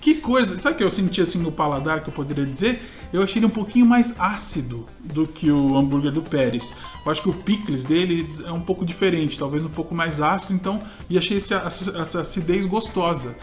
Que 0.00 0.14
coisa. 0.14 0.58
Sabe 0.58 0.74
o 0.74 0.78
que 0.78 0.84
eu 0.84 0.90
senti 0.90 1.20
assim 1.20 1.38
no 1.38 1.52
paladar 1.52 2.02
que 2.02 2.08
eu 2.08 2.12
poderia 2.12 2.46
dizer? 2.46 2.80
Eu 3.12 3.22
achei 3.22 3.38
ele 3.40 3.46
um 3.46 3.50
pouquinho 3.50 3.84
mais 3.84 4.14
ácido 4.18 4.86
do 5.02 5.26
que 5.26 5.50
o 5.50 5.76
hambúrguer 5.76 6.12
do 6.12 6.22
Pérez. 6.22 6.74
Eu 7.04 7.10
acho 7.12 7.20
que 7.22 7.28
o 7.28 7.34
picles 7.34 7.84
deles 7.84 8.40
é 8.40 8.52
um 8.52 8.60
pouco 8.60 8.86
diferente, 8.86 9.38
talvez 9.38 9.64
um 9.64 9.68
pouco 9.68 9.94
mais 9.94 10.20
ácido, 10.20 10.54
então, 10.54 10.80
e 11.08 11.18
achei 11.18 11.36
esse- 11.38 11.52
essa, 11.52 12.20
acidez 12.20 12.64
gostosa. 12.64 13.34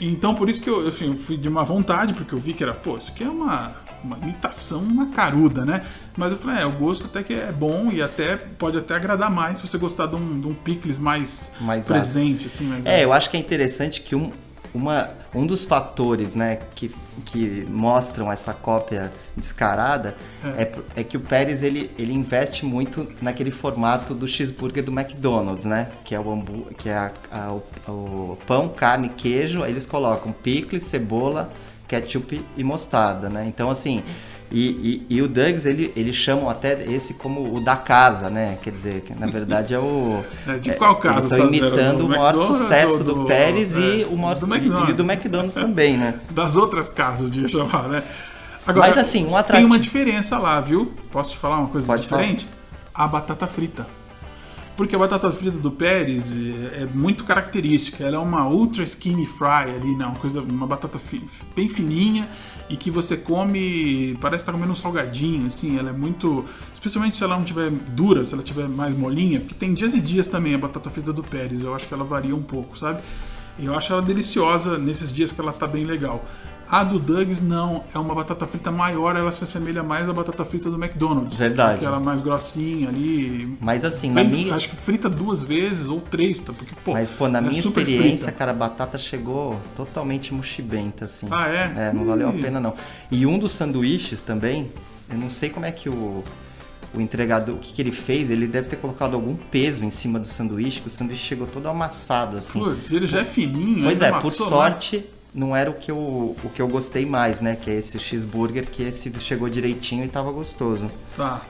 Então, 0.00 0.34
por 0.34 0.48
isso 0.48 0.60
que 0.60 0.70
eu, 0.70 0.88
enfim, 0.88 1.06
eu 1.08 1.16
fui 1.16 1.36
de 1.36 1.50
má 1.50 1.64
vontade, 1.64 2.14
porque 2.14 2.34
eu 2.34 2.38
vi 2.38 2.52
que 2.54 2.62
era, 2.62 2.72
pô, 2.74 2.96
isso 2.96 3.10
aqui 3.10 3.24
é 3.24 3.28
uma 3.28 3.84
uma 4.04 4.18
imitação 4.18 4.82
macaruda, 4.82 5.64
né? 5.64 5.84
Mas 6.16 6.30
eu 6.30 6.38
falei, 6.38 6.62
é, 6.62 6.66
o 6.66 6.70
gosto 6.70 7.06
até 7.06 7.24
que 7.24 7.32
é 7.34 7.50
bom 7.50 7.90
e 7.90 8.00
até 8.00 8.36
pode 8.36 8.78
até 8.78 8.94
agradar 8.94 9.30
mais 9.30 9.58
se 9.58 9.66
você 9.66 9.76
gostar 9.78 10.06
de 10.06 10.14
um, 10.14 10.38
de 10.40 10.46
um 10.46 10.54
picles 10.54 10.96
mais, 10.98 11.50
Mais 11.60 11.84
presente, 11.86 12.46
assim. 12.46 12.64
Mais 12.66 12.86
É, 12.86 13.04
eu 13.04 13.12
acho 13.12 13.28
que 13.28 13.36
é 13.36 13.40
interessante 13.40 14.02
que 14.02 14.14
um, 14.14 14.30
uma, 14.76 15.10
um 15.34 15.46
dos 15.46 15.64
fatores 15.64 16.34
né, 16.34 16.58
que, 16.74 16.94
que 17.24 17.66
mostram 17.68 18.30
essa 18.30 18.52
cópia 18.52 19.12
descarada 19.36 20.14
é, 20.56 20.64
pro- 20.64 20.84
é 20.94 21.02
que 21.02 21.16
o 21.16 21.20
Pérez 21.20 21.62
ele, 21.62 21.90
ele 21.98 22.12
investe 22.12 22.64
muito 22.64 23.08
naquele 23.20 23.50
formato 23.50 24.14
do 24.14 24.28
cheeseburger 24.28 24.84
do 24.84 24.92
McDonald's, 24.92 25.64
né? 25.64 25.88
Que 26.04 26.14
é 26.14 26.20
o 26.20 26.30
hambu 26.30 26.66
que 26.78 26.88
é 26.88 26.94
a- 26.96 27.12
a- 27.30 27.52
o, 27.52 27.62
o 27.90 28.38
pão, 28.46 28.68
carne, 28.68 29.08
queijo, 29.08 29.62
aí 29.62 29.72
eles 29.72 29.86
colocam 29.86 30.30
picles, 30.32 30.82
cebola, 30.84 31.50
ketchup 31.88 32.44
e 32.56 32.62
mostarda, 32.64 33.28
né? 33.28 33.44
Então 33.48 33.70
assim. 33.70 34.02
E, 34.50 35.04
e, 35.10 35.16
e 35.16 35.22
o 35.22 35.26
Doug's, 35.26 35.66
ele, 35.66 35.92
eles 35.96 36.14
chamam 36.14 36.48
até 36.48 36.84
esse 36.84 37.14
como 37.14 37.52
o 37.56 37.60
da 37.60 37.76
casa, 37.76 38.30
né? 38.30 38.58
Quer 38.62 38.70
dizer, 38.70 39.00
que 39.00 39.12
na 39.12 39.26
verdade 39.26 39.74
é 39.74 39.78
o. 39.78 40.24
É, 40.46 40.58
de 40.58 40.72
qual 40.74 40.96
casa 40.96 41.26
estão 41.26 41.38
tá 41.50 41.56
imitando 41.56 41.98
Do 41.98 42.06
o 42.06 42.08
maior 42.08 42.28
McDonald's 42.34 42.58
sucesso 42.58 43.02
do, 43.02 43.14
do- 43.14 43.24
Pérez 43.26 43.76
é, 43.76 43.80
e 43.80 44.04
o 44.04 44.16
maior 44.16 44.38
do 44.38 44.46
McDonald's. 44.46 44.90
e 44.90 44.92
do 44.92 45.02
McDonald's 45.02 45.54
também, 45.54 45.96
né? 45.96 46.20
Das 46.30 46.54
outras 46.54 46.88
casas, 46.88 47.28
devia 47.30 47.48
chamar, 47.48 47.88
né? 47.88 48.02
Mas, 48.74 48.96
assim, 48.98 49.24
um 49.24 49.26
Tem 49.26 49.36
atrativo- 49.36 49.66
uma 49.66 49.78
diferença 49.78 50.38
lá, 50.38 50.60
viu? 50.60 50.92
Posso 51.10 51.32
te 51.32 51.38
falar 51.38 51.58
uma 51.58 51.68
coisa 51.68 51.86
Pode 51.86 52.02
diferente? 52.02 52.48
A 52.94 53.06
batata 53.08 53.46
frita. 53.46 53.86
Porque 54.76 54.94
a 54.94 54.98
batata 54.98 55.30
frita 55.32 55.56
do 55.58 55.70
Pérez 55.70 56.36
é, 56.36 56.82
é 56.82 56.88
muito 56.92 57.24
característica. 57.24 58.04
Ela 58.04 58.16
é 58.16 58.18
uma 58.18 58.46
ultra 58.48 58.82
skinny 58.84 59.24
fry 59.26 59.70
ali, 59.74 59.96
né? 59.96 60.04
Uma 60.04 60.16
coisa, 60.16 60.40
uma 60.42 60.66
batata 60.66 60.98
fi- 60.98 61.24
bem 61.54 61.68
fininha 61.68 62.28
e 62.68 62.76
que 62.76 62.90
você 62.90 63.16
come, 63.16 64.16
parece 64.20 64.42
estar 64.42 64.52
comendo 64.52 64.72
um 64.72 64.76
salgadinho, 64.76 65.46
assim. 65.46 65.78
Ela 65.78 65.90
é 65.90 65.92
muito, 65.92 66.44
especialmente 66.72 67.16
se 67.16 67.24
ela 67.24 67.36
não 67.36 67.44
tiver 67.44 67.70
dura, 67.70 68.24
se 68.24 68.34
ela 68.34 68.42
tiver 68.42 68.68
mais 68.68 68.94
molinha, 68.94 69.40
porque 69.40 69.54
tem 69.54 69.74
dias 69.74 69.94
e 69.94 70.00
dias 70.00 70.26
também 70.26 70.54
a 70.54 70.58
batata 70.58 70.90
frita 70.90 71.12
do 71.12 71.22
Pérez. 71.22 71.62
Eu 71.62 71.74
acho 71.74 71.86
que 71.86 71.94
ela 71.94 72.04
varia 72.04 72.34
um 72.34 72.42
pouco, 72.42 72.76
sabe? 72.76 73.02
Eu 73.58 73.74
acho 73.74 73.92
ela 73.92 74.02
deliciosa 74.02 74.78
nesses 74.78 75.12
dias 75.12 75.32
que 75.32 75.40
ela 75.40 75.52
tá 75.52 75.66
bem 75.66 75.84
legal. 75.84 76.24
A 76.68 76.82
do 76.82 76.98
Doug's 76.98 77.40
não, 77.40 77.84
é 77.94 77.98
uma 77.98 78.14
batata 78.14 78.44
frita 78.46 78.72
maior, 78.72 79.14
ela 79.14 79.30
se 79.30 79.44
assemelha 79.44 79.84
mais 79.84 80.08
à 80.08 80.12
batata 80.12 80.44
frita 80.44 80.68
do 80.68 80.76
McDonald's. 80.82 81.38
Verdade. 81.38 81.74
Porque 81.74 81.86
ela 81.86 81.98
é 81.98 82.00
mais 82.00 82.20
grossinha 82.20 82.88
ali. 82.88 83.56
Mas 83.60 83.84
assim, 83.84 84.10
na 84.10 84.24
Bem, 84.24 84.30
minha, 84.30 84.54
Acho 84.54 84.70
que 84.70 84.76
frita 84.76 85.08
duas 85.08 85.44
vezes 85.44 85.86
ou 85.86 86.00
três, 86.00 86.40
tá? 86.40 86.52
Porque, 86.52 86.74
pô. 86.84 86.92
mas, 86.92 87.10
pô, 87.10 87.28
na 87.28 87.38
é 87.38 87.42
minha 87.42 87.62
super 87.62 87.88
experiência, 87.88 88.32
cara, 88.32 88.50
a 88.50 88.54
batata 88.54 88.98
chegou 88.98 89.60
totalmente 89.76 90.34
mochibenta, 90.34 91.04
assim. 91.04 91.28
Ah, 91.30 91.48
é? 91.48 91.72
É, 91.76 91.92
não 91.92 92.04
valeu 92.04 92.28
a 92.28 92.32
pena, 92.32 92.58
não. 92.58 92.74
E 93.12 93.24
um 93.26 93.38
dos 93.38 93.52
sanduíches 93.52 94.20
também, 94.20 94.72
eu 95.08 95.18
não 95.18 95.30
sei 95.30 95.50
como 95.50 95.66
é 95.66 95.70
que 95.70 95.88
o, 95.88 96.24
o 96.94 97.00
entregador, 97.00 97.56
o 97.56 97.58
que, 97.58 97.72
que 97.72 97.82
ele 97.82 97.92
fez, 97.92 98.30
ele 98.30 98.46
deve 98.46 98.68
ter 98.68 98.76
colocado 98.76 99.14
algum 99.14 99.34
peso 99.34 99.84
em 99.84 99.90
cima 99.90 100.18
do 100.18 100.26
sanduíche, 100.26 100.80
que 100.80 100.88
o 100.88 100.90
sanduíche 100.90 101.24
chegou 101.24 101.46
todo 101.46 101.68
amassado, 101.68 102.36
assim. 102.36 102.58
Putz, 102.58 102.90
ele 102.92 103.06
já 103.06 103.20
é 103.20 103.24
fininho, 103.24 103.84
Pois 103.84 104.00
é, 104.00 104.10
por 104.10 104.20
amassou, 104.20 104.46
né? 104.46 104.52
sorte, 104.52 105.06
não 105.34 105.54
era 105.54 105.70
o 105.70 105.74
que, 105.74 105.90
eu, 105.90 105.96
o 105.96 106.50
que 106.54 106.62
eu 106.62 106.68
gostei 106.68 107.04
mais, 107.04 107.40
né? 107.40 107.56
Que 107.56 107.70
é 107.70 107.74
esse 107.74 107.98
cheeseburger, 107.98 108.66
que 108.66 108.82
esse 108.82 109.12
chegou 109.20 109.48
direitinho 109.48 110.04
e 110.04 110.08
tava 110.08 110.32
gostoso. 110.32 110.90
Tá. 111.16 111.42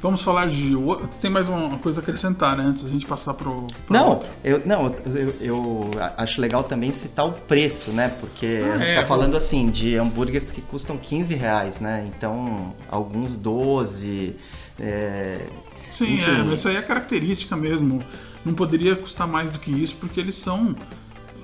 Vamos 0.00 0.22
falar 0.22 0.48
de. 0.48 0.74
o- 0.76 0.96
Tem 1.20 1.30
mais 1.30 1.48
uma 1.48 1.78
coisa 1.78 2.00
a 2.00 2.02
acrescentar, 2.02 2.56
né? 2.56 2.64
Antes 2.64 2.84
da 2.84 2.90
gente 2.90 3.06
passar 3.06 3.34
pro. 3.34 3.66
pra 3.86 3.98
Não, 3.98 4.20
eu, 4.44 4.62
não 4.66 4.94
eu, 5.06 5.34
eu 5.40 5.90
acho 6.16 6.40
legal 6.40 6.62
também 6.64 6.92
citar 6.92 7.26
o 7.26 7.32
preço, 7.32 7.90
né? 7.92 8.08
Porque 8.20 8.62
Ah, 8.64 8.74
a 8.74 8.78
gente 8.78 8.90
é, 8.90 9.00
tá 9.00 9.06
falando 9.06 9.36
assim 9.36 9.70
de 9.70 9.96
hambúrgueres 9.96 10.50
que 10.50 10.60
custam 10.60 10.96
15 10.98 11.34
reais, 11.34 11.80
né? 11.80 12.08
Então, 12.16 12.74
alguns 12.90 13.36
12. 13.36 14.36
É... 14.78 15.46
Sim, 15.90 16.14
enfim. 16.14 16.30
é, 16.40 16.42
mas 16.44 16.58
isso 16.58 16.68
aí 16.68 16.76
é 16.76 16.82
característica 16.82 17.56
mesmo. 17.56 18.02
Não 18.44 18.52
poderia 18.54 18.94
custar 18.94 19.26
mais 19.26 19.50
do 19.50 19.58
que 19.58 19.70
isso, 19.72 19.96
porque 19.96 20.20
eles 20.20 20.34
são 20.34 20.76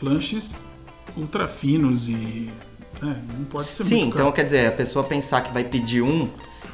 lanches 0.00 0.60
ultra 1.16 1.48
finos 1.48 2.06
e. 2.08 2.50
É, 3.02 3.06
não 3.36 3.44
pode 3.46 3.72
ser 3.72 3.82
Sim, 3.84 3.94
muito 4.02 4.08
então 4.14 4.22
caro. 4.26 4.32
quer 4.32 4.44
dizer, 4.44 4.66
a 4.68 4.72
pessoa 4.72 5.02
pensar 5.04 5.40
que 5.40 5.52
vai 5.52 5.64
pedir 5.64 6.02
um 6.02 6.28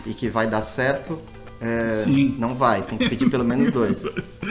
e 0.05 0.13
que 0.13 0.29
vai 0.29 0.47
dar 0.47 0.61
certo. 0.61 1.19
É, 1.61 1.91
Sim. 1.97 2.37
Não 2.39 2.55
vai, 2.55 2.83
tem 2.83 2.97
que 2.99 3.09
pedir 3.09 3.29
pelo 3.31 3.45
menos 3.45 3.71
dois. 3.73 4.05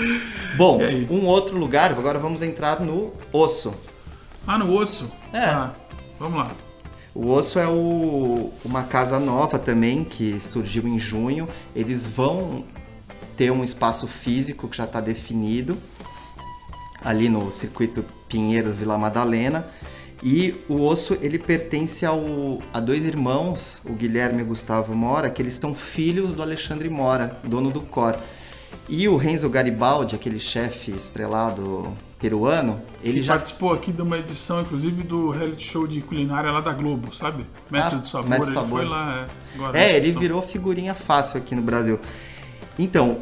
Bom, 0.58 0.80
um 1.10 1.26
outro 1.26 1.58
lugar, 1.58 1.92
agora 1.92 2.20
vamos 2.20 2.42
entrar 2.42 2.80
no 2.82 3.14
osso. 3.32 3.74
Ah, 4.46 4.58
no 4.58 4.74
osso? 4.78 5.10
É. 5.34 5.42
Tá, 5.48 5.74
vamos 6.20 6.38
lá. 6.40 6.52
O 7.14 7.32
Osso 7.32 7.58
é 7.58 7.68
o- 7.68 8.52
uma 8.64 8.84
casa 8.84 9.20
nova 9.20 9.58
também 9.58 10.04
que 10.04 10.40
surgiu 10.40 10.88
em 10.88 11.00
junho. 11.00 11.50
Eles 11.76 12.08
vão 12.08 12.64
ter 13.36 13.52
um 13.52 13.64
espaço 13.64 14.06
físico 14.06 14.68
que 14.68 14.78
já 14.78 14.84
está 14.84 15.02
definido 15.02 15.78
ali 17.04 17.28
no 17.28 17.52
circuito 17.52 18.06
Pinheiros 18.30 18.76
Vila 18.78 18.98
Madalena. 19.00 19.66
E 20.24 20.56
o 20.68 20.82
Osso 20.82 21.18
ele 21.22 21.38
pertence 21.38 22.06
ao, 22.06 22.62
a 22.74 22.80
dois 22.80 23.06
irmãos, 23.06 23.80
o 23.86 23.94
Guilherme 23.94 24.40
e 24.40 24.44
o 24.44 24.48
Gustavo 24.48 24.96
Mora, 24.96 25.30
que 25.30 25.42
eles 25.42 25.54
são 25.54 25.76
filhos 25.76 26.34
do 26.34 26.42
Alexandre 26.42 26.90
Mora, 26.90 27.38
dono 27.44 27.70
do 27.72 27.82
Cor. 27.82 28.18
E 28.90 29.08
o 29.08 29.16
Renzo 29.16 29.50
Garibaldi, 29.50 30.16
aquele 30.16 30.40
chefe 30.40 30.92
estrelado 30.92 31.96
peruano, 32.20 32.82
ele 33.04 33.18
Ele 33.20 33.24
já 33.24 33.34
participou 33.34 33.72
aqui 33.74 33.92
de 33.92 34.02
uma 34.02 34.18
edição, 34.18 34.62
inclusive, 34.62 35.04
do 35.04 35.30
reality 35.30 35.68
show 35.68 35.86
de 35.86 36.02
culinária 36.02 36.52
lá 36.52 36.62
da 36.62 36.74
Globo, 36.74 37.14
sabe? 37.14 37.46
Mestre 37.70 37.98
Ah, 37.98 38.00
do 38.00 38.08
Sabor. 38.08 38.30
Mestre 38.30 38.48
ele 38.50 38.56
Sabor. 38.56 38.80
foi 38.80 38.86
lá. 38.86 39.28
É, 39.74 39.84
É, 39.84 39.90
ele 39.98 40.06
edição. 40.08 40.22
virou 40.22 40.42
figurinha 40.42 40.96
fácil 40.96 41.38
aqui 41.38 41.54
no 41.54 41.62
Brasil. 41.62 42.00
Então, 42.80 43.20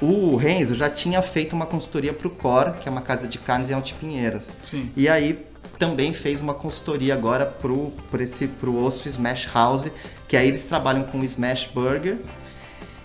o 0.00 0.36
Renzo 0.36 0.74
já 0.74 0.88
tinha 0.88 1.20
feito 1.20 1.54
uma 1.54 1.66
consultoria 1.66 2.12
para 2.12 2.26
o 2.28 2.30
Cor, 2.30 2.72
que 2.80 2.88
é 2.88 2.90
uma 2.92 3.02
casa 3.02 3.26
de 3.28 3.36
carnes 3.38 3.68
em 3.68 3.74
Alto 3.74 3.94
Pinheiros. 3.96 4.56
Sim. 4.66 4.90
E 4.96 5.08
aí 5.08 5.44
também 5.78 6.12
fez 6.12 6.40
uma 6.40 6.54
consultoria 6.54 7.14
agora 7.14 7.44
pro, 7.46 7.92
pro, 8.10 8.22
esse, 8.22 8.46
pro 8.46 8.76
Osso 8.76 9.08
Smash 9.08 9.48
House, 9.52 9.90
que 10.26 10.36
aí 10.36 10.48
eles 10.48 10.64
trabalham 10.64 11.04
com 11.04 11.22
Smash 11.24 11.68
Burger. 11.72 12.18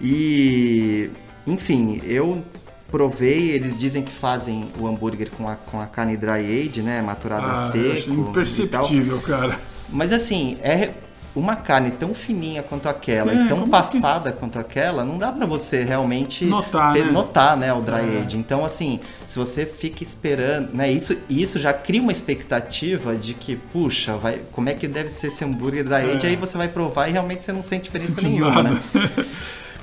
E, 0.01 1.10
enfim, 1.48 2.01
eu 2.03 2.43
provei, 2.91 3.51
eles 3.51 3.77
dizem 3.77 4.03
que 4.03 4.12
fazem 4.12 4.72
o 4.79 4.88
hambúrguer 4.88 5.32
com 5.32 5.50
a, 5.50 5.55
com 5.55 5.82
a 5.82 5.88
carne 5.88 6.15
dry 6.15 6.67
age, 6.67 6.82
né, 6.82 7.01
maturada 7.01 7.48
Ah, 7.48 7.72
seco 7.72 8.10
e 8.10 8.13
imperceptível, 8.13 9.20
cara. 9.22 9.60
Mas 9.89 10.13
assim, 10.13 10.58
é 10.62 10.91
uma 11.36 11.56
carne 11.56 11.92
tão 11.92 12.13
fininha 12.13 12.62
quanto 12.62 12.88
aquela 12.88 13.32
É, 13.32 13.36
e 13.36 13.48
tão 13.48 13.68
passada 13.68 14.32
quanto 14.32 14.60
aquela, 14.60 15.04
não 15.04 15.18
dá 15.18 15.32
pra 15.32 15.46
você 15.46 15.84
realmente 15.84 16.46
Notar, 16.46 16.94
né? 16.94 17.04
notar, 17.06 17.58
né, 17.58 17.74
o 17.74 17.82
dry 17.82 18.18
É. 18.18 18.24
age. 18.25 18.38
Então 18.38 18.63
assim, 18.63 19.00
se 19.28 19.38
você 19.40 19.66
fica 19.66 20.04
esperando, 20.04 20.70
né, 20.74 20.92
isso 20.92 21.18
isso 21.30 21.60
já 21.60 21.74
cria 21.74 22.02
uma 22.02 22.12
expectativa 22.12 23.16
de 23.16 23.34
que, 23.34 23.56
puxa, 23.56 24.16
vai, 24.16 24.42
como 24.52 24.70
é 24.70 24.74
que 24.74 24.88
deve 24.88 25.10
ser 25.10 25.28
esse 25.28 25.44
hambúrguer 25.44 25.84
dry 25.84 26.12
age? 26.16 26.25
É. 26.28 26.30
Aí 26.30 26.36
você 26.36 26.58
vai 26.58 26.68
provar 26.68 27.08
e 27.08 27.12
realmente 27.12 27.44
você 27.44 27.52
não 27.52 27.63
sente 27.63 27.86
diferença 27.86 28.12
Senti 28.12 28.28
nenhuma, 28.28 28.63
nada. 28.63 28.70
né? 28.75 28.82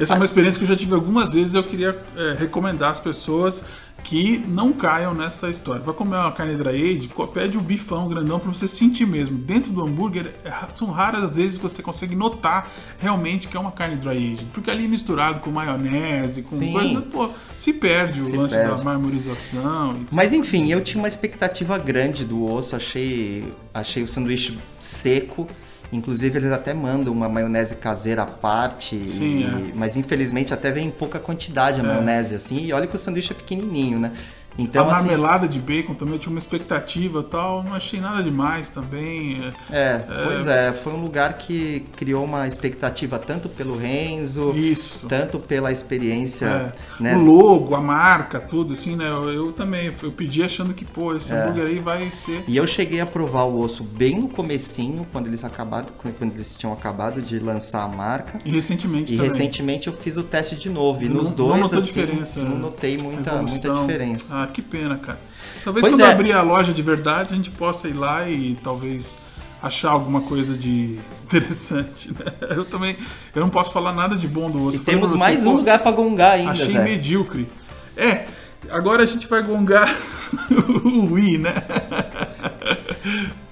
Essa 0.01 0.15
é 0.15 0.17
uma 0.17 0.25
experiência 0.25 0.59
que 0.59 0.65
eu 0.65 0.69
já 0.69 0.77
tive 0.77 0.95
algumas 0.95 1.33
vezes. 1.33 1.55
Eu 1.55 1.63
queria 1.63 2.01
é, 2.17 2.35
recomendar 2.39 2.91
às 2.91 3.01
pessoas 3.01 3.63
que 4.03 4.39
não 4.49 4.73
caiam 4.73 5.13
nessa 5.13 5.51
história. 5.51 5.83
Vai 5.83 5.93
comer 5.95 6.17
uma 6.17 6.33
carne 6.33 6.57
dry 6.57 7.07
co- 7.15 7.27
pede 7.27 7.59
o 7.59 7.61
bifão 7.61 8.09
grandão 8.09 8.39
para 8.39 8.49
você 8.51 8.67
sentir 8.67 9.07
mesmo. 9.07 9.37
Dentro 9.37 9.71
do 9.73 9.83
hambúrguer, 9.83 10.35
é 10.43 10.51
são 10.75 10.89
raras 10.91 11.23
as 11.25 11.37
vezes 11.37 11.59
que 11.59 11.63
você 11.63 11.83
consegue 11.83 12.17
notar 12.17 12.71
realmente 12.99 13.47
que 13.47 13.55
é 13.59 13.61
uma 13.61 13.71
carne 13.73 13.97
dry 13.97 14.33
age. 14.33 14.47
Porque 14.55 14.71
ali 14.71 14.89
misturado 14.89 15.41
com 15.41 15.51
maionese, 15.51 16.43
com 16.45 16.57
Sim. 16.59 16.73
coisa, 16.73 17.03
pô, 17.03 17.29
se 17.59 17.75
perde 17.75 18.23
o 18.23 18.27
Se 18.27 18.33
lance 18.33 18.55
da 18.57 18.69
perde. 18.71 18.85
marmorização. 18.85 19.93
e 19.93 20.07
Mas 20.15 20.33
enfim, 20.33 20.73
eu 20.73 20.81
tinha 20.81 20.99
uma 20.99 21.09
expectativa 21.09 21.77
grande 21.77 22.25
do 22.25 22.43
osso, 22.51 22.75
achei, 22.75 23.53
achei 23.75 24.03
o 24.03 24.09
sanduíche 24.09 24.59
seco. 24.79 25.47
Inclusive 25.93 26.39
eles 26.39 26.53
até 26.53 26.73
mandam 26.73 27.13
uma 27.13 27.29
maionese 27.29 27.75
caseira 27.75 28.23
à 28.23 28.27
parte, 28.27 28.97
Sim, 29.11 29.41
e- 29.41 29.45
é. 29.45 29.73
mas 29.75 29.97
infelizmente 29.97 30.55
até 30.55 30.71
vem 30.71 30.87
em 30.87 30.91
pouca 30.91 31.19
quantidade 31.19 31.81
a 31.81 31.83
maionese 31.83 32.35
assim. 32.35 32.59
E 32.65 32.73
olha 32.73 32.87
que 32.87 32.95
o 32.95 32.99
sanduíche 32.99 33.33
é 33.33 33.35
pequenininho, 33.35 33.99
né? 33.99 34.13
A 34.61 34.65
Então 34.65 34.91
assim, 34.91 35.07
marmelada 35.07 35.49
de 35.49 35.59
bacon 35.59 35.95
também 35.95 36.15
eu 36.15 36.21
tinha 36.21 36.31
uma 36.31 36.39
expectativa 36.39 37.21
e 37.21 37.25
tal, 37.25 37.63
não 37.63 37.75
achei 37.75 38.01
nada 38.01 38.23
demais 38.23 38.69
também. 38.71 39.39
é. 39.71 39.77
é, 39.77 40.05
pois 40.25 40.47
é, 40.47 40.73
foi 40.73 40.93
um 40.93 41.01
lugar 41.03 41.35
que 41.39 41.81
criou 41.97 42.25
uma 42.25 42.47
expectativa 42.47 43.19
tanto 43.19 43.49
pelo 43.49 43.77
Renzo, 43.77 44.53
Isso. 44.57 45.07
tanto 45.07 45.39
pela 45.39 45.71
experiência, 45.73 46.47
É. 46.47 46.73
né? 47.03 47.17
O 47.17 47.21
logo, 47.21 47.75
a 47.75 47.81
marca, 47.81 48.41
tudo, 48.41 48.75
assim, 48.75 48.97
né? 48.97 49.09
Eu, 49.09 49.31
eu 49.31 49.53
também, 49.53 49.93
eu 50.03 50.13
pedi 50.13 50.43
achando 50.43 50.75
que, 50.75 50.85
pô, 50.85 51.15
esse 51.15 51.33
É. 51.33 51.37
hambúrguer 51.43 51.67
aí 51.67 51.79
vai 51.79 52.11
ser. 52.13 52.45
E 52.47 52.57
eu 52.57 52.67
cheguei 52.67 53.01
a 53.01 53.07
provar 53.07 53.45
o 53.45 53.61
osso 53.61 53.83
bem 53.85 54.21
no 54.21 54.29
comecinho, 54.29 55.07
quando 55.13 55.27
eles 55.27 55.45
acabaram, 55.45 55.89
quando 55.99 56.33
eles 56.33 56.55
tinham 56.57 56.73
acabado 56.73 57.21
de 57.23 57.39
lançar 57.39 57.83
a 57.85 57.89
marca. 57.89 58.39
E 58.45 58.51
recentemente 58.51 59.15
E 59.15 59.17
também. 59.17 59.31
recentemente 59.33 59.87
eu 59.87 59.93
fiz 59.95 60.17
o 60.17 60.23
teste 60.23 60.57
de 60.57 60.69
novo. 60.69 61.03
E 61.05 61.09
nos 61.09 61.29
não- 61.29 61.37
dois, 61.37 61.51
não 61.53 61.59
notou 61.61 61.79
assim, 61.79 61.87
diferença, 61.89 62.41
não 62.41 62.51
né? 62.51 62.57
notei 62.61 62.97
muita, 63.03 63.43
muita 63.43 63.75
diferença. 63.75 64.25
Ah, 64.31 64.47
que 64.51 64.61
pena, 64.63 64.97
cara. 64.99 65.19
Talvez 65.65 65.83
Pois 65.85 65.95
quando 65.95 66.07
é. 66.07 66.13
abrir 66.13 66.33
a 66.33 66.43
loja 66.43 66.73
de 66.73 66.83
verdade 66.83 67.33
a 67.33 67.37
gente 67.37 67.51
possa 67.51 67.89
ir 67.89 67.93
lá 67.95 68.29
e 68.29 68.57
talvez 68.63 69.17
achar 69.63 69.91
alguma 69.91 70.21
coisa 70.23 70.57
de 70.57 70.99
interessante, 71.25 72.13
né? 72.13 72.33
Eu 72.57 72.65
também, 72.65 72.97
eu 73.35 73.41
não 73.41 73.51
posso 73.51 73.73
falar 73.73 73.93
nada 73.93 74.17
de 74.17 74.27
bom 74.29 74.51
do 74.51 74.65
osso. 74.65 74.79
E 74.79 74.81
temos 74.81 75.13
você, 75.13 75.19
mais 75.19 75.47
um 75.47 75.53
lugar 75.57 75.79
pra 75.79 75.91
gongar 75.91 76.33
ainda, 76.33 76.53
Achei 76.53 76.73
Zé. 76.73 76.83
medíocre. 76.85 77.49
É, 77.97 78.27
agora 78.71 79.03
a 79.03 79.07
gente 79.07 79.27
vai 79.27 79.43
gongar 79.43 79.95
o 80.85 81.13
Wii, 81.15 81.39
né? 81.39 81.55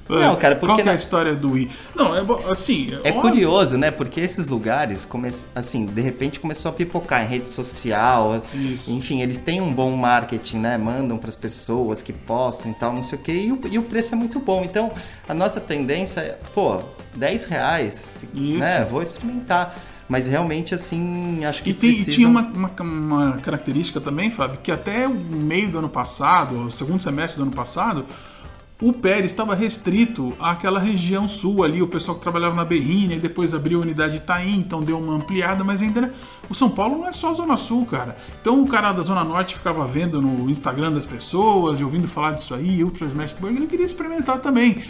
Não, 0.09 0.37
cara, 0.37 0.55
porque 0.57 0.75
Qual 0.75 0.83
que 0.83 0.89
é 0.89 0.93
a 0.93 0.95
história 0.95 1.35
do 1.35 1.53
Wii? 1.53 1.71
Não, 1.95 2.15
é 2.17 2.21
assim... 2.51 2.93
É 3.05 3.11
óbvio- 3.11 3.21
curioso, 3.21 3.77
né? 3.77 3.91
Porque 3.91 4.21
esses 4.21 4.47
lugares, 4.49 5.05
come... 5.05 5.31
assim, 5.55 5.85
de 5.87 6.01
repente 6.01 6.41
começou 6.41 6.71
a 6.71 6.73
pipocar 6.73 7.25
em 7.25 7.29
rede 7.29 7.49
social. 7.51 8.43
Isso. 8.55 8.91
Enfim, 8.91 9.21
eles 9.23 9.39
têm 9.41 9.61
um 9.61 9.73
bom 9.73 9.95
marketing, 9.97 10.59
né? 10.59 10.79
Mandam 10.79 11.19
para 11.19 11.29
as 11.29 11.37
pessoas 11.37 12.01
que 12.03 12.13
postam 12.13 12.71
e 12.71 12.75
tal, 12.75 12.93
não 12.93 13.03
sei 13.03 13.19
o 13.19 13.23
quê. 13.23 13.33
E 13.33 13.53
o, 13.53 13.61
e 13.71 13.79
o 13.79 13.83
preço 13.83 14.15
é 14.15 14.17
muito 14.17 14.39
bom. 14.41 14.63
Então, 14.65 14.91
a 15.29 15.35
nossa 15.35 15.61
tendência 15.61 16.21
é, 16.21 16.39
pô, 16.55 16.81
10 17.15 17.45
reais, 17.47 18.25
Isso. 18.35 18.59
né? 18.61 18.87
Vou 18.91 19.03
experimentar. 19.03 19.77
Mas 20.09 20.27
realmente, 20.27 20.75
assim, 20.75 21.45
acho 21.45 21.63
que 21.63 21.69
E, 21.69 21.75
tem- 21.75 21.91
e 21.91 21.93
precisam- 21.97 22.15
tinha 22.15 22.29
uma, 22.29 22.41
uma, 22.41 22.71
uma 22.81 23.33
característica 23.39 24.01
também, 24.01 24.31
Fábio, 24.31 24.59
que 24.63 24.73
até 24.73 25.07
o 25.07 25.13
meio 25.15 25.69
do 25.71 25.79
ano 25.81 25.89
passado, 25.91 26.59
o 26.61 26.71
segundo 26.71 27.03
semestre 27.03 27.37
do 27.39 27.43
ano 27.43 27.53
passado, 27.53 28.07
o 28.81 28.93
Pérez 28.93 29.33
estava 29.33 29.57
restrito 29.57 30.33
àquela 30.39 30.79
região 30.79 31.27
sul 31.27 31.65
ali, 31.65 31.83
o 31.83 31.89
pessoal 31.89 32.17
que 32.17 32.23
trabalhava 32.23 32.55
na 32.55 32.65
Berrine, 32.65 33.17
e 33.17 33.19
depois 33.19 33.53
abriu 33.53 33.81
a 33.81 33.83
unidade 33.83 34.13
de 34.13 34.19
Itaim, 34.19 34.59
então 34.59 34.81
deu 34.81 34.99
uma 34.99 35.15
ampliada, 35.15 35.65
mas 35.65 35.83
ainda 35.83 36.15
o 36.49 36.55
São 36.55 36.71
Paulo 36.71 36.99
não 36.99 37.09
é 37.09 37.13
só 37.13 37.35
Zona 37.35 37.57
Sul, 37.57 37.85
cara. 37.87 38.17
Então 38.41 38.63
o 38.63 38.69
cara 38.69 38.93
da 38.93 39.03
Zona 39.03 39.25
Norte 39.25 39.57
ficava 39.57 39.85
vendo 39.85 40.23
no 40.23 40.49
Instagram 40.49 40.93
das 40.93 41.05
pessoas 41.05 41.81
e 41.81 41.85
ouvindo 41.85 42.07
falar 42.07 42.33
disso 42.33 42.55
aí, 42.55 42.85
Ultra 42.85 43.07
Smash 43.09 43.35
Burger, 43.35 43.57
ele 43.57 43.67
queria 43.67 43.85
experimentar 43.85 44.39
também. 44.39 44.85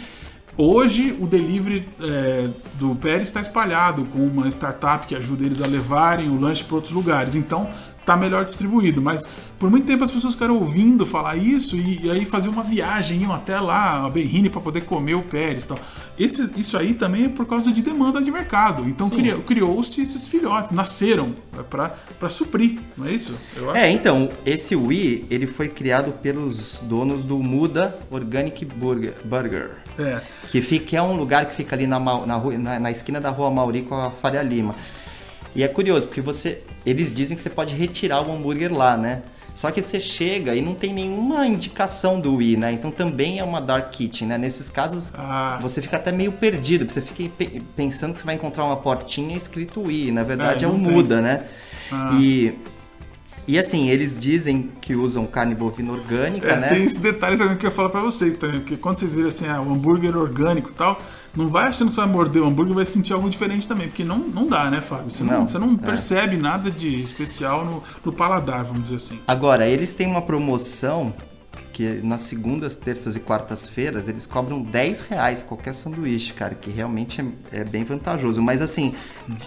Hoje 0.61 1.15
o 1.17 1.25
delivery 1.25 1.87
é, 2.01 2.49
do 2.73 2.93
Pérez 2.93 3.29
está 3.29 3.39
espalhado 3.39 4.03
com 4.05 4.19
uma 4.19 4.45
startup 4.49 5.07
que 5.07 5.15
ajuda 5.15 5.45
eles 5.45 5.61
a 5.61 5.65
levarem 5.65 6.27
o 6.27 6.37
lanche 6.37 6.65
para 6.65 6.75
outros 6.75 6.93
lugares. 6.93 7.33
Então 7.33 7.69
tá 8.05 8.15
melhor 8.17 8.45
distribuído. 8.45 9.01
Mas 9.01 9.27
por 9.57 9.69
muito 9.69 9.85
tempo 9.85 10.03
as 10.03 10.11
pessoas 10.11 10.33
ficaram 10.33 10.55
ouvindo 10.57 11.05
falar 11.05 11.35
isso 11.35 11.75
e, 11.75 12.05
e 12.05 12.11
aí 12.11 12.25
faziam 12.25 12.51
uma 12.53 12.63
viagem, 12.63 13.21
iam 13.23 13.33
até 13.33 13.59
lá, 13.59 14.05
a 14.05 14.09
Berrine, 14.09 14.49
para 14.49 14.61
poder 14.61 14.81
comer 14.81 15.15
o 15.15 15.21
Pérez. 15.23 15.65
e 15.65 15.67
Tal. 15.67 15.79
Esse, 16.17 16.53
isso 16.59 16.77
aí 16.77 16.93
também 16.93 17.25
é 17.25 17.29
por 17.29 17.45
causa 17.45 17.71
de 17.71 17.81
demanda 17.81 18.21
de 18.21 18.31
mercado. 18.31 18.87
Então 18.87 19.09
criou- 19.09 19.41
criou-se 19.41 20.01
esses 20.01 20.27
filhotes, 20.27 20.71
nasceram 20.71 21.33
para 21.69 22.29
suprir, 22.29 22.79
não 22.97 23.05
é 23.05 23.11
isso? 23.11 23.33
É, 23.73 23.89
então, 23.91 24.29
esse 24.45 24.75
Wii, 24.75 25.25
ele 25.29 25.47
foi 25.47 25.67
criado 25.69 26.11
pelos 26.13 26.79
donos 26.83 27.23
do 27.23 27.37
Muda 27.39 27.97
Organic 28.09 28.65
Burger. 28.65 29.13
Burger. 29.23 29.71
É. 29.97 30.21
Que, 30.47 30.61
fica, 30.61 30.85
que 30.85 30.95
é 30.95 31.01
um 31.01 31.17
lugar 31.17 31.45
que 31.47 31.55
fica 31.55 31.75
ali 31.75 31.85
na, 31.85 31.99
na, 31.99 32.25
na, 32.25 32.79
na 32.79 32.91
esquina 32.91 33.19
da 33.19 33.29
rua 33.29 33.51
Mauri 33.51 33.81
com 33.81 33.95
a 33.95 34.09
Faria 34.11 34.41
Lima. 34.41 34.73
E 35.55 35.63
é 35.63 35.67
curioso, 35.67 36.07
porque 36.07 36.21
você. 36.21 36.61
Eles 36.85 37.13
dizem 37.13 37.35
que 37.35 37.41
você 37.41 37.49
pode 37.49 37.75
retirar 37.75 38.21
o 38.21 38.31
hambúrguer 38.31 38.73
lá, 38.73 38.95
né? 38.97 39.21
Só 39.55 39.71
que 39.71 39.81
você 39.81 39.99
chega 39.99 40.55
e 40.55 40.61
não 40.61 40.73
tem 40.73 40.93
nenhuma 40.93 41.45
indicação 41.45 42.19
do 42.19 42.35
Wii, 42.35 42.55
né? 42.55 42.71
Então 42.71 42.91
também 42.91 43.39
é 43.39 43.43
uma 43.43 43.59
Dark 43.59 43.89
Kitchen, 43.91 44.27
né? 44.27 44.37
Nesses 44.37 44.69
casos, 44.69 45.11
Ah. 45.17 45.59
você 45.61 45.81
fica 45.81 45.97
até 45.97 46.11
meio 46.13 46.31
perdido, 46.31 46.85
porque 46.85 46.93
você 46.93 47.01
fica 47.01 47.29
pe- 47.37 47.61
pensando 47.75 48.13
que 48.13 48.19
você 48.21 48.25
vai 48.25 48.35
encontrar 48.35 48.63
uma 48.63 48.77
portinha 48.77 49.35
escrito 49.35 49.81
Wii. 49.81 50.11
Na 50.11 50.23
verdade 50.23 50.63
É, 50.63 50.67
é, 50.67 50.71
não 50.71 50.79
tem. 50.81 50.91
Muda, 50.93 51.19
né? 51.19 51.43
Ah. 51.91 52.11
E. 52.21 52.53
E 53.47 53.57
assim, 53.57 53.89
eles 53.89 54.17
dizem 54.17 54.69
que 54.79 54.95
usam 54.95 55.25
carne 55.25 55.55
bovina 55.55 55.91
orgânica, 55.91 56.47
É, 56.51 56.57
né? 56.59 56.67
tem 56.69 56.83
esse 56.83 56.99
detalhe 56.99 57.35
também 57.35 57.57
que 57.57 57.65
eu 57.65 57.69
ia 57.71 57.75
falar 57.75 57.89
pra 57.89 58.01
vocês 58.01 58.35
também, 58.35 58.59
porque 58.59 58.77
quando 58.77 58.97
vocês 58.99 59.13
viram 59.13 59.27
assim, 59.27 59.47
ah, 59.47 59.59
o 59.59 59.73
hambúrguer 59.73 60.15
orgânico 60.15 60.69
e 60.69 60.73
tal, 60.73 61.01
não 61.35 61.47
vai 61.47 61.67
achando 61.67 61.89
que 61.89 61.93
você 61.93 62.01
vai 62.01 62.09
morder 62.09 62.41
o 62.41 62.45
hambúrguer 62.47 62.75
vai 62.75 62.85
sentir 62.85 63.13
algo 63.13 63.29
diferente 63.29 63.67
também, 63.67 63.87
porque 63.87 64.03
não, 64.03 64.17
não 64.19 64.47
dá, 64.47 64.69
né, 64.69 64.81
Fábio? 64.81 65.11
Você 65.11 65.23
não, 65.23 65.39
Não, 65.39 65.47
você 65.47 65.59
não 65.59 65.73
é. 65.73 65.77
percebe 65.77 66.37
nada 66.37 66.69
de 66.71 67.01
especial 67.01 67.65
no, 67.65 67.83
no 68.03 68.11
paladar, 68.11 68.63
vamos 68.63 68.83
dizer 68.83 68.95
assim. 68.97 69.19
Agora, 69.27 69.67
eles 69.67 69.93
têm 69.93 70.07
uma 70.07 70.21
promoção 70.21 71.13
que 71.79 72.01
nas 72.03 72.23
segundas, 72.23 72.75
terças 72.75 73.15
e 73.15 73.21
quartas-feiras 73.21 74.09
eles 74.09 74.25
cobram 74.25 74.61
10 74.61 74.99
reais 74.99 75.41
qualquer 75.41 75.73
sanduíche, 75.73 76.33
cara, 76.33 76.53
que 76.53 76.69
realmente 76.69 77.21
é, 77.21 77.61
é 77.61 77.63
bem 77.63 77.85
vantajoso. 77.85 78.41
Mas 78.41 78.61
assim, 78.61 78.93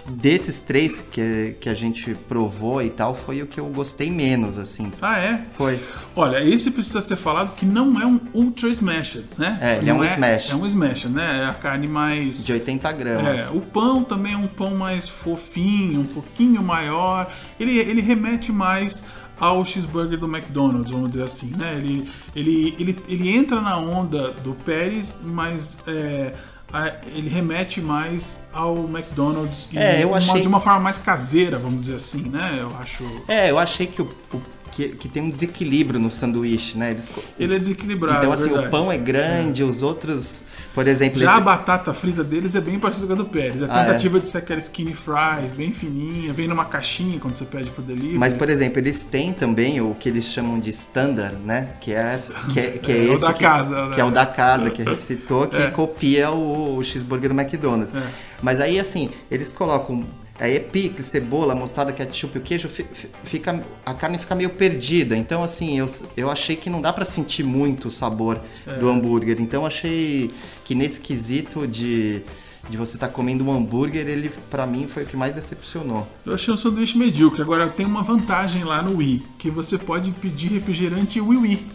desses 0.07 0.57
três 0.57 0.99
que, 0.99 1.55
que 1.59 1.69
a 1.69 1.75
gente 1.75 2.15
provou 2.27 2.81
e 2.81 2.89
tal, 2.89 3.13
foi 3.13 3.43
o 3.43 3.45
que 3.45 3.59
eu 3.59 3.67
gostei 3.67 4.09
menos, 4.09 4.57
assim. 4.57 4.91
Ah, 4.99 5.19
é? 5.19 5.45
Foi. 5.53 5.79
Olha, 6.15 6.43
esse 6.43 6.71
precisa 6.71 7.01
ser 7.01 7.17
falado 7.17 7.53
que 7.53 7.67
não 7.67 8.01
é 8.01 8.05
um 8.07 8.19
Ultra 8.33 8.69
Smasher, 8.69 9.21
né? 9.37 9.59
É, 9.61 9.77
ele 9.77 9.91
é 9.91 9.93
um 9.93 10.03
smash. 10.03 10.49
É 10.49 10.55
um 10.55 10.65
Smasher, 10.65 11.11
né? 11.11 11.41
É 11.43 11.45
a 11.45 11.53
carne 11.53 11.87
mais... 11.87 12.47
De 12.47 12.53
80 12.53 12.91
gramas. 12.93 13.39
É, 13.41 13.49
o 13.51 13.61
pão 13.61 14.03
também 14.03 14.33
é 14.33 14.37
um 14.37 14.47
pão 14.47 14.73
mais 14.73 15.07
fofinho, 15.07 16.01
um 16.01 16.05
pouquinho 16.05 16.63
maior. 16.63 17.31
Ele, 17.59 17.77
ele 17.77 18.01
remete 18.01 18.51
mais 18.51 19.03
ao 19.39 19.65
cheeseburger 19.65 20.17
do 20.19 20.25
McDonald's, 20.27 20.91
vamos 20.91 21.11
dizer 21.11 21.23
assim, 21.23 21.47
né? 21.55 21.75
Ele, 21.77 22.09
ele, 22.35 22.75
ele, 22.79 23.03
ele 23.07 23.29
entra 23.35 23.59
na 23.61 23.77
onda 23.77 24.31
do 24.31 24.53
Pérez, 24.53 25.17
mas 25.23 25.77
é, 25.87 26.33
a- 26.71 26.93
ele 27.15 27.29
remete 27.29 27.81
mais 27.81 28.39
ao 28.51 28.75
McDonald's 28.85 29.67
e 29.71 29.77
É, 29.77 30.03
eu 30.03 30.09
uma- 30.09 30.17
achei- 30.17 30.41
de 30.41 30.47
uma 30.47 30.59
forma 30.59 30.79
mais 30.79 30.97
caseira, 30.97 31.57
vamos 31.57 31.81
dizer 31.81 31.95
assim, 31.95 32.21
né? 32.29 32.57
Eu 32.61 32.75
acho. 32.79 33.03
É, 33.27 33.49
eu 33.51 33.57
achei 33.59 33.85
que, 33.87 34.01
o, 34.01 34.05
o- 34.33 34.41
que, 34.75 34.89
que 34.89 35.07
tem 35.07 35.21
um 35.23 35.29
desequilíbrio 35.29 35.99
no 35.99 36.09
sanduíche, 36.09 36.77
né? 36.77 36.91
Eles, 36.91 37.11
Ele 37.39 37.55
é 37.55 37.59
desequilibrado. 37.59 38.19
então, 38.19 38.31
é 38.31 38.33
assim, 38.33 38.45
verdade. 38.49 38.67
o 38.67 38.71
pão 38.71 38.91
é 38.91 38.97
grande, 38.97 39.63
os 39.63 39.81
outros, 39.83 40.41
por 40.73 40.87
exemplo... 40.87 41.19
Já 41.19 41.31
a 41.31 41.35
esse- 41.35 41.43
batata 41.43 41.93
frita 41.93 42.23
deles 42.23 42.55
é 42.55 42.61
bem 42.61 42.79
parecida 42.79 43.05
com 43.07 43.13
a 43.13 43.15
do 43.17 43.25
Pérez. 43.25 43.61
A 43.61 43.65
Ah, 43.69 43.81
é? 43.81 43.85
tentativa 43.85 44.19
de 44.19 44.27
ser 44.27 44.39
aquela 44.39 44.59
skinny 44.59 44.95
fries, 44.95 45.51
bem 45.55 45.71
fininha, 45.71 46.33
vem 46.33 46.47
numa 46.47 46.65
caixinha 46.65 47.19
quando 47.19 47.35
você 47.35 47.45
pede 47.45 47.69
pro 47.69 47.83
delivery. 47.83 48.17
Mas, 48.17 48.33
por 48.33 48.49
exemplo, 48.49 48.79
eles 48.79 49.03
têm 49.03 49.31
também 49.31 49.79
o 49.79 49.93
que 49.99 50.09
eles 50.09 50.25
chamam 50.25 50.59
de 50.59 50.69
standard, 50.69 51.37
né? 51.37 51.69
Que 51.79 51.93
é, 51.93 52.17
que 52.51 52.59
é, 52.59 52.67
que 52.71 52.91
é 52.91 53.05
É, 53.05 53.09
o 53.09 53.13
esse 53.13 53.21
da 53.21 53.33
que, 53.33 53.43
casa, 53.43 53.85
né? 53.89 53.95
que 53.95 54.01
é 54.01 54.03
o 54.03 54.11
da 54.11 54.25
casa 54.25 54.69
que 54.71 54.81
a 54.81 54.85
gente 54.85 55.01
citou, 55.03 55.47
que 55.47 55.55
É. 55.55 55.69
copia 55.69 56.31
o, 56.31 56.77
o 56.77 56.83
cheeseburger 56.83 57.29
do 57.31 57.39
McDonald's. 57.39 57.93
É. 57.95 58.01
Mas 58.41 58.59
aí, 58.59 58.79
assim, 58.79 59.09
eles 59.29 59.51
colocam 59.51 60.03
aí 60.45 60.55
é 60.57 60.59
picles, 60.59 61.07
cebola, 61.07 61.55
mostarda, 61.55 61.93
ketchup, 61.93 62.37
o 62.37 62.41
queijo, 62.41 62.67
fi- 62.67 62.85
fi- 62.91 63.07
fica, 63.23 63.63
a 63.85 63.93
carne 63.93 64.17
fica 64.17 64.35
meio 64.35 64.49
perdida. 64.49 65.15
Então, 65.15 65.41
assim, 65.41 65.79
eu, 65.79 65.85
eu 66.17 66.29
achei 66.29 66.55
que 66.55 66.69
não 66.69 66.81
dá 66.81 66.91
pra 66.91 67.05
sentir 67.05 67.43
muito 67.43 67.87
o 67.87 67.91
sabor 67.91 68.39
É. 68.67 68.73
do 68.77 68.89
hambúrguer. 68.89 69.39
Então, 69.39 69.65
achei 69.65 70.31
que 70.65 70.75
nesse 70.75 70.99
quesito 70.99 71.65
de, 71.65 72.21
de 72.69 72.75
você 72.77 72.95
estar 72.97 73.07
comendo 73.07 73.45
um 73.45 73.51
hambúrguer, 73.53 74.07
ele, 74.07 74.29
pra 74.49 74.65
mim, 74.67 74.87
foi 74.87 75.03
o 75.03 75.05
que 75.05 75.15
mais 75.15 75.33
decepcionou. 75.33 76.07
Eu 76.25 76.33
achei 76.33 76.53
um 76.53 76.57
sanduíche 76.57 76.97
medíocre. 76.97 77.41
Agora 77.41 77.67
tem 77.69 77.85
uma 77.85 78.03
vantagem 78.03 78.63
lá 78.63 78.81
no 78.81 78.97
Wii, 78.97 79.23
que 79.39 79.49
você 79.49 79.77
pode 79.77 80.11
pedir 80.11 80.49
refrigerante 80.49 81.21
Wii 81.21 81.39
Wii. 81.39 81.67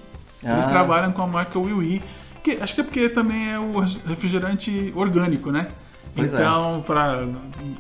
Eles 0.42 0.66
Ah. 0.66 0.70
trabalham 0.70 1.10
com 1.12 1.22
a 1.22 1.26
marca 1.26 1.58
Wii 1.58 1.74
Wii, 1.74 2.02
que 2.44 2.50
acho 2.60 2.74
que 2.74 2.80
é 2.82 2.84
porque 2.84 3.08
também 3.08 3.50
é 3.50 3.58
o 3.58 3.80
refrigerante 4.06 4.92
orgânico, 4.94 5.50
né? 5.50 5.68
Pois 6.14 6.32
é. 6.32 6.36
então, 6.36 6.82
pra 6.86 7.26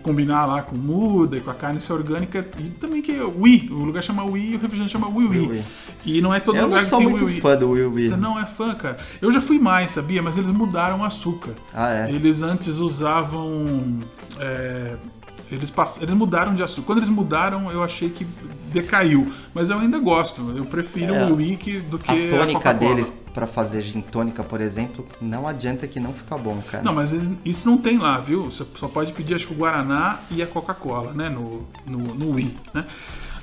combinar 0.02 0.46
lá 0.46 0.62
com 0.62 0.76
muda 0.76 1.36
e 1.36 1.40
com 1.40 1.50
a 1.50 1.54
carne 1.54 1.80
ser 1.80 1.92
orgânica, 1.92 2.46
e 2.58 2.68
também 2.68 3.02
que 3.02 3.12
é 3.12 3.22
Wii, 3.22 3.70
o 3.70 3.84
lugar 3.84 4.02
chama 4.02 4.24
Wii 4.24 4.52
e 4.52 4.56
o 4.56 4.58
refrigerante 4.58 4.92
chama 4.92 5.08
Wii 5.08 5.28
Wii. 5.28 5.64
E 6.04 6.20
não 6.20 6.32
é 6.32 6.40
todo 6.40 6.56
Eu 6.56 6.64
lugar 6.64 6.80
que 6.80 6.86
sou 6.86 6.98
tem 6.98 7.08
muito 7.08 7.24
Wii 7.24 7.34
Wii. 7.34 7.40
fã 7.40 7.56
do 7.56 7.70
Wii 7.70 7.84
Wii. 7.84 8.08
Você 8.08 8.16
não 8.16 8.38
é 8.38 8.46
fã, 8.46 8.74
cara? 8.74 8.98
Eu 9.20 9.32
já 9.32 9.40
fui 9.40 9.58
mais, 9.58 9.90
sabia? 9.90 10.22
Mas 10.22 10.38
eles 10.38 10.50
mudaram 10.50 11.00
o 11.00 11.04
açúcar. 11.04 11.54
Ah, 11.74 11.92
é? 11.92 12.10
Eles 12.10 12.42
antes 12.42 12.78
usavam. 12.78 14.00
é, 14.38 14.96
eles, 15.50 15.70
pass... 15.70 16.00
eles 16.00 16.14
mudaram 16.14 16.54
de 16.54 16.62
açúcar. 16.62 16.86
Quando 16.86 16.98
eles 16.98 17.10
mudaram, 17.10 17.70
eu 17.72 17.82
achei 17.82 18.08
que 18.10 18.26
decaiu. 18.72 19.32
Mas 19.54 19.70
eu 19.70 19.78
ainda 19.78 19.98
gosto. 19.98 20.52
Eu 20.56 20.64
prefiro 20.66 21.14
É. 21.14 21.30
o 21.30 21.36
que- 21.56 21.80
do 21.80 21.98
que 21.98 22.10
A 22.10 22.14
tônica 22.38 22.58
Coca-Cola. 22.60 22.74
deles 22.94 23.12
pra 23.34 23.46
fazer 23.46 23.82
gin 23.82 24.00
tônica, 24.00 24.42
por 24.42 24.60
exemplo, 24.60 25.06
não 25.20 25.46
adianta 25.46 25.86
que 25.86 26.00
não 26.00 26.12
fica 26.12 26.36
bom, 26.36 26.60
cara. 26.70 26.82
Não, 26.82 26.92
mas 26.92 27.14
isso 27.44 27.68
não 27.68 27.78
tem 27.78 27.96
lá, 27.98 28.18
viu? 28.20 28.46
Você 28.46 28.64
só 28.76 28.88
pode 28.88 29.12
pedir, 29.12 29.34
acho 29.34 29.46
que 29.46 29.52
o 29.54 29.56
Guaraná 29.56 30.18
e 30.30 30.42
a 30.42 30.46
Coca-Cola, 30.46 31.12
né? 31.12 31.28
No, 31.28 31.66
no, 31.86 31.98
no 32.14 32.30
Wii, 32.32 32.56
né? 32.74 32.84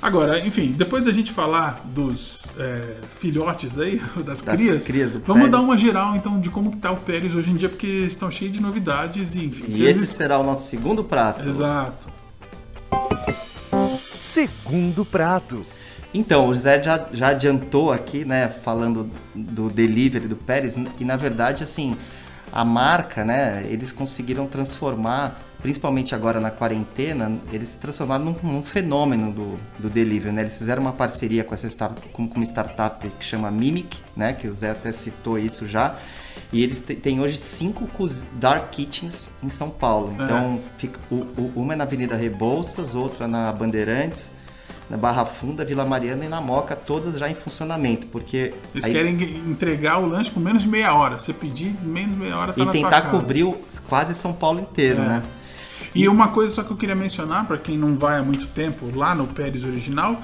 Agora, 0.02 0.46
enfim, 0.46 0.72
depois 0.76 1.02
da 1.02 1.10
gente 1.10 1.32
falar 1.32 1.80
dos 1.86 2.44
é, 2.58 2.96
filhotes 3.18 3.78
aí, 3.78 3.96
das, 4.22 4.42
Das 4.42 4.56
crias, 4.56 4.84
crias 4.84 5.10
do 5.10 5.20
vamos 5.20 5.44
Pérez. 5.44 5.50
dar 5.50 5.60
uma 5.60 5.78
geral, 5.78 6.14
então, 6.14 6.38
de 6.38 6.50
como 6.50 6.70
que 6.70 6.76
tá 6.76 6.92
o 6.92 6.98
Pérez 6.98 7.34
hoje 7.34 7.50
em 7.50 7.56
dia, 7.56 7.68
porque 7.70 7.86
estão 7.86 8.30
cheios 8.30 8.52
de 8.52 8.60
novidades 8.60 9.34
e, 9.34 9.44
enfim. 9.46 9.64
E 9.68 9.72
esse 9.72 9.82
eles- 9.82 10.08
será 10.10 10.38
o 10.38 10.42
nosso 10.44 10.68
segundo 10.68 11.02
prato. 11.02 11.48
Exato. 11.48 12.08
Segundo 14.26 15.04
prato. 15.04 15.64
Então, 16.12 16.48
o 16.48 16.54
Zé 16.54 16.82
já, 16.82 17.06
já 17.12 17.28
adiantou 17.28 17.92
aqui, 17.92 18.24
né, 18.24 18.48
falando 18.48 19.08
do 19.34 19.70
delivery 19.70 20.26
do 20.26 20.36
Pérez, 20.36 20.76
e 20.98 21.04
na 21.04 21.16
verdade, 21.16 21.62
assim, 21.62 21.96
a 22.52 22.64
marca, 22.64 23.24
né, 23.24 23.64
eles 23.68 23.92
conseguiram 23.92 24.46
transformar, 24.46 25.40
principalmente 25.62 26.14
agora 26.14 26.40
na 26.40 26.50
quarentena, 26.50 27.38
eles 27.52 27.70
se 27.70 27.78
transformaram 27.78 28.24
num, 28.24 28.36
num 28.42 28.62
fenômeno 28.62 29.32
do, 29.32 29.56
do 29.78 29.88
delivery, 29.88 30.34
né, 30.34 30.42
eles 30.42 30.58
fizeram 30.58 30.82
uma 30.82 30.92
parceria 30.92 31.44
com 31.44 31.54
essa 31.54 31.68
start, 31.68 31.96
com, 32.12 32.28
com 32.28 32.34
uma 32.34 32.44
startup 32.44 33.08
que 33.08 33.24
chama 33.24 33.50
Mimic, 33.50 33.98
né, 34.16 34.32
que 34.32 34.48
o 34.48 34.52
Zé 34.52 34.70
até 34.70 34.90
citou 34.92 35.38
isso 35.38 35.66
já, 35.66 35.96
E 36.52 36.62
eles 36.62 36.80
têm 36.80 37.20
hoje 37.20 37.36
cinco 37.36 37.88
Dark 38.34 38.70
Kitchens 38.70 39.30
em 39.42 39.50
São 39.50 39.68
Paulo. 39.68 40.14
É. 40.18 40.24
Então, 40.24 40.60
fica, 40.78 41.00
o, 41.10 41.16
o, 41.16 41.52
uma 41.56 41.72
é 41.72 41.76
na 41.76 41.84
Avenida 41.84 42.14
Rebouças, 42.16 42.94
outra 42.94 43.26
na 43.26 43.52
Bandeirantes, 43.52 44.32
na 44.88 44.96
Barra 44.96 45.24
Funda, 45.26 45.64
Vila 45.64 45.84
Mariana 45.84 46.24
e 46.24 46.28
na 46.28 46.40
Moca, 46.40 46.76
todas 46.76 47.18
já 47.18 47.28
em 47.28 47.34
funcionamento, 47.34 48.06
porque... 48.06 48.54
Eles 48.72 48.84
aí- 48.84 48.92
querem 48.92 49.14
entregar 49.38 49.98
o 49.98 50.06
lanche 50.06 50.30
com 50.30 50.38
menos 50.38 50.62
de 50.62 50.68
meia 50.68 50.94
hora. 50.94 51.18
Você 51.18 51.32
pedir, 51.32 51.74
menos 51.82 52.12
de 52.12 52.16
meia 52.16 52.36
hora 52.36 52.52
tá 52.52 52.62
E 52.62 52.66
tentar 52.70 53.02
cobrir 53.10 53.42
o- 53.44 53.56
quase 53.88 54.14
São 54.14 54.32
Paulo 54.32 54.60
inteiro, 54.60 55.02
É. 55.02 55.06
né? 55.06 55.22
E 55.94 56.08
uma 56.08 56.28
coisa 56.28 56.50
só 56.54 56.62
que 56.62 56.70
eu 56.70 56.76
queria 56.76 56.94
mencionar, 56.94 57.46
para 57.46 57.56
quem 57.58 57.76
não 57.76 57.96
vai 57.96 58.18
há 58.18 58.22
muito 58.22 58.46
tempo 58.48 58.90
lá 58.94 59.14
no 59.14 59.26
Pérez 59.26 59.64
original, 59.64 60.20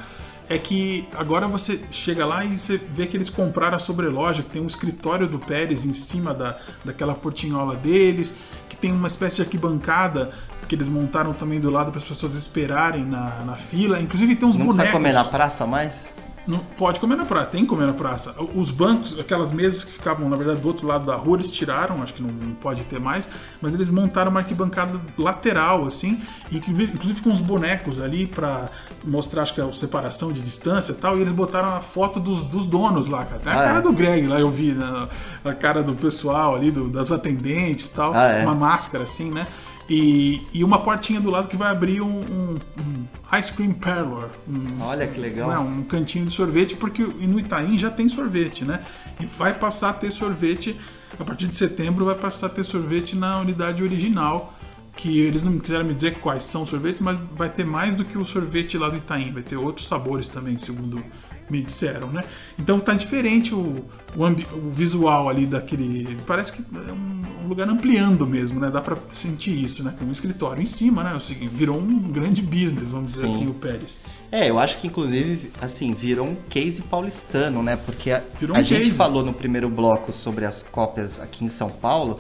é 0.55 0.59
que 0.59 1.09
agora 1.15 1.49
você 1.49 1.81
chega 1.91 2.27
lá 2.27 2.45
e 2.45 2.59
você 2.59 2.77
vê 2.77 3.07
que 3.07 3.17
eles 3.17 3.31
compraram 3.31 3.77
a 3.77 3.81
sobreloja, 3.81 4.43
que 4.43 4.51
tem 4.51 4.63
um 4.63 4.67
escritório 4.67 5.27
do 5.27 5.39
Pérez 5.39 5.85
em 5.85 5.93
cima 5.93 6.35
da, 6.35 6.59
daquela 6.85 7.15
portinhola 7.15 7.77
deles, 7.77 8.35
que 8.69 8.77
tem 8.77 8.93
uma 8.93 9.09
espécie 9.09 9.37
de 9.37 9.43
arquibancada 9.43 10.33
que 10.69 10.75
eles 10.75 10.89
montaram 10.89 11.35
também 11.35 11.61
do 11.61 11.71
lado 11.71 11.91
para 11.91 12.01
as 12.01 12.07
pessoas 12.07 12.35
esperarem 12.35 13.05
na, 13.05 13.45
na 13.45 13.57
fila. 13.57 14.01
Inclusive 14.01 14.37
tem 14.37 14.49
uns 14.49 14.57
Não 14.57 14.67
bonecos. 14.67 14.77
precisa 14.77 14.93
comer 14.93 15.13
na 15.13 15.25
praça 15.25 15.67
mais? 15.67 16.07
Não, 16.45 16.59
pode 16.59 16.99
comer 16.99 17.15
na 17.15 17.25
praça, 17.25 17.47
tem 17.51 17.63
que 17.63 17.69
comer 17.69 17.87
na 17.87 17.93
praça. 17.93 18.35
Os 18.57 18.71
bancos, 18.71 19.19
aquelas 19.19 19.53
mesas 19.53 19.85
que 19.85 19.93
ficavam, 19.93 20.29
na 20.29 20.37
verdade, 20.37 20.61
do 20.61 20.67
outro 20.67 20.87
lado 20.89 21.07
da 21.07 21.15
rua, 21.15 21.37
eles 21.37 21.51
tiraram, 21.53 22.03
acho 22.03 22.15
que 22.15 22.23
não, 22.23 22.31
não 22.33 22.55
pode 22.55 22.83
ter 22.85 22.99
mais, 22.99 23.29
mas 23.61 23.75
eles 23.75 23.89
montaram 23.89 24.31
uma 24.33 24.41
arquibancada 24.41 25.01
lateral, 25.17 25.87
assim, 25.87 26.21
e 26.51 26.59
que, 26.59 26.71
inclusive 26.73 27.23
com 27.23 27.31
uns 27.31 27.41
bonecos 27.41 28.01
ali 28.01 28.27
pra 28.27 28.71
mostrar, 29.05 29.43
acho 29.43 29.55
que 29.55 29.61
a 29.61 29.73
separação 29.73 30.33
de 30.33 30.41
distância 30.41 30.91
e 30.93 30.97
tal, 30.97 31.17
e 31.17 31.21
eles 31.21 31.33
botaram 31.33 31.69
a 31.69 31.81
foto 31.81 32.19
dos, 32.19 32.43
dos 32.43 32.67
donos 32.67 33.07
lá, 33.09 33.25
cara. 33.25 33.39
Tem 33.41 33.53
a 33.53 33.57
Ah, 33.61 33.65
cara 33.65 33.79
é? 33.79 33.83
do 33.83 33.93
Greg 33.93 34.27
lá, 34.27 34.41
eu 34.41 34.51
vi, 34.51 34.73
né, 34.73 35.09
a 35.45 35.53
cara 35.55 35.81
do 35.83 35.95
pessoal 35.95 36.57
ali, 36.57 36.73
do- 36.73 36.89
das 36.89 37.13
atendentes 37.13 37.87
e 37.87 37.93
tal, 37.93 38.13
Ah, 38.15 38.27
é? 38.29 38.43
uma 38.43 38.55
máscara 38.55 39.05
assim, 39.05 39.31
né? 39.31 39.47
E, 39.89 40.41
e 40.53 40.63
uma 40.65 40.83
portinha 40.83 41.21
do 41.21 41.31
lado 41.31 41.49
que 41.49 41.57
vai 41.57 41.71
abrir 41.71 42.01
um, 42.01 42.21
um- 42.21 42.59
um 42.81 43.39
ice 43.39 43.53
cream 43.53 43.73
parlor. 43.73 44.29
um- 44.49 44.81
Olha 44.83 45.07
que 45.07 45.19
legal. 45.21 45.49
Um 45.61 45.83
cantinho 45.83 46.27
de 46.27 46.33
sorvete, 46.33 46.77
porque 46.77 47.03
no 47.03 47.39
Itaim 47.39 47.77
já 47.77 47.91
tem 47.91 48.09
sorvete, 48.09 48.65
né? 48.65 48.83
E 49.21 49.27
vai 49.27 49.53
passar 49.55 49.91
a 49.91 49.93
ter 49.93 50.11
sorvete, 50.11 50.77
a 51.19 51.25
partir 51.25 51.49
de 51.49 51.57
setembro 51.57 52.05
vai 52.07 52.15
passar 52.15 52.47
a 52.47 52.49
ter 52.51 52.65
sorvete 52.65 53.17
na 53.17 53.39
unidade 53.41 53.83
original, 53.83 54.55
que 54.97 55.21
eles 55.21 55.43
não 55.43 55.59
quiseram 55.59 55.85
me 55.85 55.95
dizer 55.95 56.19
quais 56.21 56.43
são 56.45 56.63
os 56.63 56.69
sorvetes, 56.69 57.01
mas 57.03 57.19
vai 57.35 57.49
ter 57.49 57.65
mais 57.65 57.95
do 57.95 58.05
que 58.05 58.17
o 58.19 58.25
sorvete 58.25 58.77
lá 58.79 58.89
do 58.89 58.97
Itaim, 58.99 59.33
vai 59.33 59.43
ter 59.43 59.57
outros 59.57 59.89
sabores 59.89 60.29
também, 60.29 60.57
segundo 60.59 61.03
me 61.51 61.63
disseram, 61.63 62.09
né? 62.11 62.25
Então 62.59 62.79
tá 62.81 62.95
diferente 62.95 63.55
o, 63.55 63.85
o, 64.17 64.25
o 64.57 64.71
visual 64.71 65.29
ali 65.29 65.47
daquele. 65.47 66.17
Parece 66.27 66.53
que 66.53 66.63
é 66.89 66.93
um, 66.93 67.45
um 67.45 67.49
lugar 67.49 67.69
ampliando 67.69 68.27
mesmo, 68.27 68.61
né? 68.61 68.71
Dá 68.71 68.81
pra 68.81 68.97
sentir 69.09 69.53
isso, 69.63 69.83
né? 69.83 69.95
Com 69.99 70.05
um 70.07 70.11
escritório 70.11 70.63
em 70.63 70.67
cima, 70.67 71.03
né? 71.05 71.19
Seguinte, 71.21 71.55
virou 71.55 71.79
um 71.79 71.99
grande 72.11 72.43
business, 72.43 72.91
vamos 72.93 73.13
dizer 73.13 73.29
Sim. 73.29 73.35
assim, 73.35 73.49
o 73.49 73.55
Pérez. 73.55 74.01
É, 74.31 74.49
eu 74.49 74.59
acho 74.59 74.79
que 74.79 74.87
inclusive, 74.87 75.51
assim, 75.61 75.95
virou 75.95 76.27
um 76.27 76.37
case 76.49 76.81
paulistano, 76.83 77.63
né? 77.63 77.77
Porque 77.77 78.11
a, 78.11 78.23
Virou 78.39 78.57
a 78.57 78.61
um 78.61 78.65
gente 78.65 78.91
falou 78.93 79.23
no 79.25 79.33
primeiro 79.33 79.69
bloco 79.69 80.13
sobre 80.13 80.45
as 80.45 80.63
cópias 80.63 81.21
aqui 81.21 81.45
em 81.45 81.49
São 81.49 81.69
Paulo, 81.69 82.19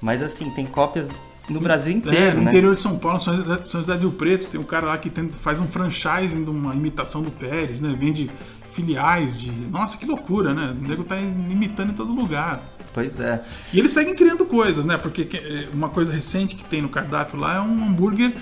mas 0.00 0.22
assim, 0.22 0.50
tem 0.50 0.66
cópias 0.66 1.08
no 1.48 1.60
Brasil 1.60 1.92
É, 1.92 1.96
inteiro, 1.96 2.36
no 2.38 2.42
né? 2.42 2.50
interior 2.50 2.74
de 2.74 2.80
São 2.80 2.98
Paulo, 2.98 3.20
São 3.20 3.34
José, 3.34 3.60
São 3.66 3.80
José 3.80 3.94
do 3.94 4.00
Rio 4.08 4.12
Preto, 4.12 4.46
tem 4.46 4.58
um 4.60 4.64
cara 4.64 4.86
lá 4.86 4.98
que 4.98 5.10
tenta, 5.10 5.36
faz 5.38 5.60
um 5.60 5.66
franchising 5.66 6.42
de 6.42 6.50
uma 6.50 6.74
imitação 6.74 7.22
do 7.22 7.30
Pérez, 7.30 7.80
né? 7.80 7.94
Vende 7.98 8.30
filiais 8.74 9.38
de. 9.38 9.50
Nossa, 9.50 9.96
que 9.96 10.04
loucura, 10.06 10.52
né? 10.52 10.74
O 10.78 10.86
nego 10.88 11.04
tá 11.04 11.16
imitando 11.18 11.90
em 11.90 11.94
todo 11.94 12.12
lugar. 12.12 12.60
Pois 12.92 13.18
é. 13.18 13.42
E 13.72 13.78
eles 13.78 13.90
seguem 13.92 14.14
criando 14.14 14.44
coisas, 14.46 14.84
né? 14.84 14.96
Porque 14.96 15.24
que- 15.24 15.36
eh, 15.36 15.68
uma 15.72 15.88
coisa 15.88 16.12
recente 16.12 16.54
que 16.54 16.64
tem 16.64 16.80
no 16.82 16.88
cardápio 16.88 17.38
lá 17.38 17.56
é 17.56 17.60
um 17.60 17.86
hambúrguer 17.88 18.32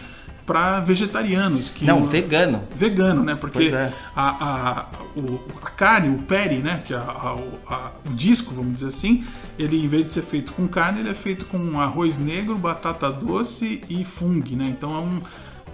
para 0.44 0.80
vegetarianos. 0.80 1.70
Que 1.70 1.84
Não, 1.86 2.02
o- 2.02 2.06
vegano. 2.06 2.62
Vegano, 2.74 3.22
né? 3.22 3.34
Porque 3.34 3.64
é. 3.74 3.92
a, 4.14 4.30
a, 4.44 4.86
o- 5.16 5.40
a 5.62 5.70
carne, 5.70 6.14
o 6.14 6.18
peri, 6.22 6.56
né? 6.58 6.82
Que 6.84 6.92
é 6.92 6.96
a- 6.96 7.00
a- 7.00 7.34
o- 7.34 7.58
a- 7.66 7.92
o 8.04 8.12
disco, 8.12 8.52
vamos 8.52 8.74
dizer 8.74 8.88
assim, 8.88 9.24
ele 9.58 9.82
em 9.82 9.88
vez 9.88 10.04
de 10.06 10.12
ser 10.12 10.22
feito 10.22 10.52
com 10.52 10.66
carne, 10.68 11.00
ele 11.00 11.10
é 11.10 11.14
feito 11.14 11.46
com 11.46 11.80
arroz 11.80 12.18
negro, 12.18 12.58
batata 12.58 13.10
doce 13.10 13.82
e 13.88 14.04
fungo, 14.04 14.54
né? 14.56 14.66
Então 14.68 14.94
é 14.94 14.98
um. 14.98 15.20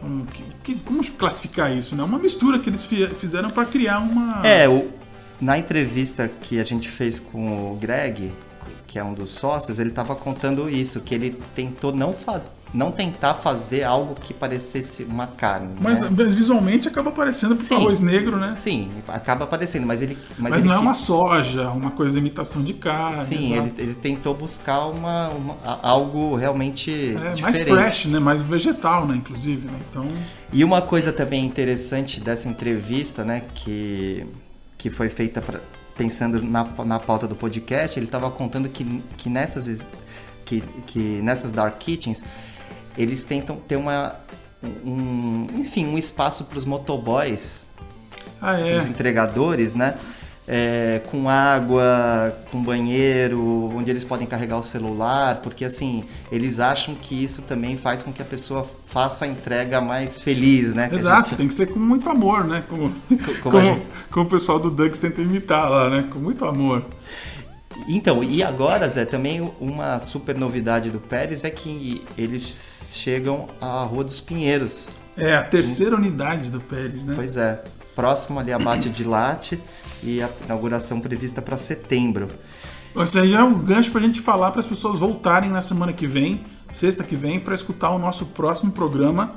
Um- 0.02 0.24
que, 0.62 0.74
como 0.80 1.04
classificar 1.12 1.74
isso, 1.76 1.94
né? 1.96 2.02
Uma 2.04 2.18
mistura 2.18 2.58
que 2.58 2.68
eles 2.68 2.84
fi- 2.84 3.08
fizeram 3.08 3.50
para 3.50 3.64
criar 3.64 3.98
uma. 4.00 4.46
É, 4.46 4.68
o, 4.68 4.90
na 5.40 5.58
entrevista 5.58 6.28
que 6.28 6.58
a 6.60 6.64
gente 6.64 6.88
fez 6.88 7.18
com 7.20 7.72
o 7.72 7.76
Greg, 7.76 8.32
que 8.86 8.98
é 8.98 9.04
um 9.04 9.12
dos 9.14 9.30
sócios, 9.30 9.78
ele 9.78 9.90
estava 9.90 10.16
contando 10.16 10.68
isso, 10.68 11.00
que 11.00 11.14
ele 11.14 11.38
tentou 11.54 11.92
não, 11.94 12.12
faz, 12.14 12.48
não 12.72 12.92
tentar 12.92 13.34
fazer 13.34 13.82
algo 13.82 14.14
que 14.14 14.34
parecesse 14.34 15.02
uma 15.04 15.26
carne. 15.26 15.74
Mas, 15.80 16.00
né? 16.00 16.08
mas 16.14 16.34
visualmente 16.34 16.86
acaba 16.88 17.10
parecendo 17.10 17.56
porque 17.56 17.68
Sim. 17.68 17.76
arroz 17.76 18.00
negro, 18.00 18.36
né? 18.36 18.54
Sim, 18.54 18.90
acaba 19.08 19.44
aparecendo, 19.44 19.86
mas 19.86 20.02
ele. 20.02 20.18
Mas, 20.38 20.50
Mas 20.50 20.60
ele 20.60 20.68
não 20.68 20.76
é 20.76 20.78
uma 20.78 20.94
soja, 20.94 21.70
uma 21.70 21.90
coisa 21.90 22.12
de 22.14 22.18
imitação 22.18 22.62
de 22.62 22.74
carne. 22.74 23.24
Sim, 23.24 23.56
ele, 23.56 23.72
ele 23.78 23.94
tentou 23.94 24.34
buscar 24.34 24.86
uma, 24.86 25.28
uma- 25.30 25.56
algo 25.82 26.34
realmente 26.36 27.16
É 27.36 27.40
mais 27.40 27.58
fresh, 27.58 28.06
né? 28.06 28.18
Mais 28.18 28.42
vegetal, 28.42 29.06
né? 29.06 29.16
Inclusive, 29.16 29.66
né? 29.66 29.78
Então. 29.90 30.06
E 30.52 30.64
uma 30.64 30.82
coisa 30.82 31.12
também 31.12 31.44
interessante 31.44 32.20
dessa 32.20 32.48
entrevista, 32.48 33.24
né, 33.24 33.42
que, 33.54 34.26
que 34.78 34.88
foi 34.88 35.10
feita 35.10 35.42
pra, 35.42 35.60
pensando 35.96 36.42
na, 36.42 36.64
na 36.84 36.98
pauta 36.98 37.26
do 37.26 37.34
podcast, 37.34 37.98
ele 37.98 38.06
estava 38.06 38.30
contando 38.30 38.68
que, 38.68 39.02
que, 39.16 39.28
nessas, 39.28 39.80
que, 40.44 40.62
que 40.86 40.98
nessas 41.20 41.52
Dark 41.52 41.76
Kitchens 41.78 42.22
eles 42.98 43.22
tentam 43.24 43.56
ter 43.56 43.76
uma, 43.76 44.16
um, 44.84 45.46
enfim, 45.54 45.86
um 45.86 45.96
espaço 45.96 46.44
para 46.44 46.58
os 46.58 46.64
motoboys, 46.64 47.64
Ah, 48.40 48.54
para 48.54 48.76
os 48.76 48.86
é. 48.86 48.88
entregadores, 48.88 49.74
né? 49.74 49.94
é, 50.50 51.02
com 51.10 51.28
água, 51.28 52.34
com 52.50 52.62
banheiro, 52.62 53.70
onde 53.76 53.90
eles 53.90 54.02
podem 54.02 54.26
carregar 54.26 54.56
o 54.56 54.64
celular, 54.64 55.42
porque 55.42 55.62
assim, 55.62 56.04
eles 56.32 56.58
acham 56.58 56.94
que 56.94 57.22
isso 57.22 57.42
também 57.42 57.76
faz 57.76 58.00
com 58.00 58.10
que 58.10 58.22
a 58.22 58.24
pessoa 58.24 58.66
faça 58.86 59.26
a 59.26 59.28
entrega 59.28 59.78
mais 59.78 60.22
feliz, 60.22 60.74
né? 60.74 60.88
Exato, 60.90 61.28
gente- 61.28 61.36
tem 61.38 61.48
que 61.48 61.52
ser 61.52 61.66
com 61.66 61.78
muito 61.78 62.08
amor, 62.08 62.44
né? 62.46 62.64
Como, 62.66 62.94
como 63.10 63.40
como, 63.42 63.60
gente- 63.60 63.82
como 64.10 64.24
o 64.24 64.28
pessoal 64.30 64.58
do 64.58 64.70
Ducks 64.70 64.98
tenta 64.98 65.20
imitar 65.20 65.68
lá, 65.70 65.90
né? 65.90 66.08
Com 66.10 66.18
muito 66.18 66.42
amor. 66.46 66.82
Então, 67.86 68.24
e 68.24 68.42
agora, 68.42 68.88
Zé, 68.88 69.04
também 69.04 69.52
uma 69.60 70.00
super 70.00 70.34
novidade 70.34 70.90
do 70.90 70.98
Pérez 70.98 71.44
é 71.44 71.50
que 71.50 72.06
eles 72.16 72.46
chegam 72.96 73.46
à 73.60 73.82
Rua 73.84 74.04
dos 74.04 74.20
Pinheiros. 74.20 74.88
É 75.16 75.34
a 75.34 75.42
terceira 75.42 75.96
unidade 75.96 76.50
do 76.50 76.60
Pérez, 76.60 77.04
né? 77.04 77.14
Pois 77.16 77.36
é, 77.36 77.62
próximo 77.94 78.38
ali 78.38 78.52
a 78.52 78.58
Bate 78.58 78.88
de 78.88 79.02
Latte 79.02 79.60
e 80.02 80.22
a 80.22 80.30
inauguração 80.44 81.00
prevista 81.00 81.42
para 81.42 81.56
setembro. 81.56 82.28
Isso 82.96 83.18
aí 83.18 83.30
já 83.30 83.40
é 83.40 83.42
um 83.42 83.58
gancho 83.58 83.90
pra 83.90 84.00
gente 84.00 84.20
falar 84.20 84.50
para 84.50 84.60
as 84.60 84.66
pessoas 84.66 84.98
voltarem 84.98 85.50
na 85.50 85.62
semana 85.62 85.92
que 85.92 86.06
vem, 86.06 86.44
sexta 86.72 87.04
que 87.04 87.16
vem, 87.16 87.38
para 87.38 87.54
escutar 87.54 87.90
o 87.90 87.98
nosso 87.98 88.26
próximo 88.26 88.72
programa, 88.72 89.34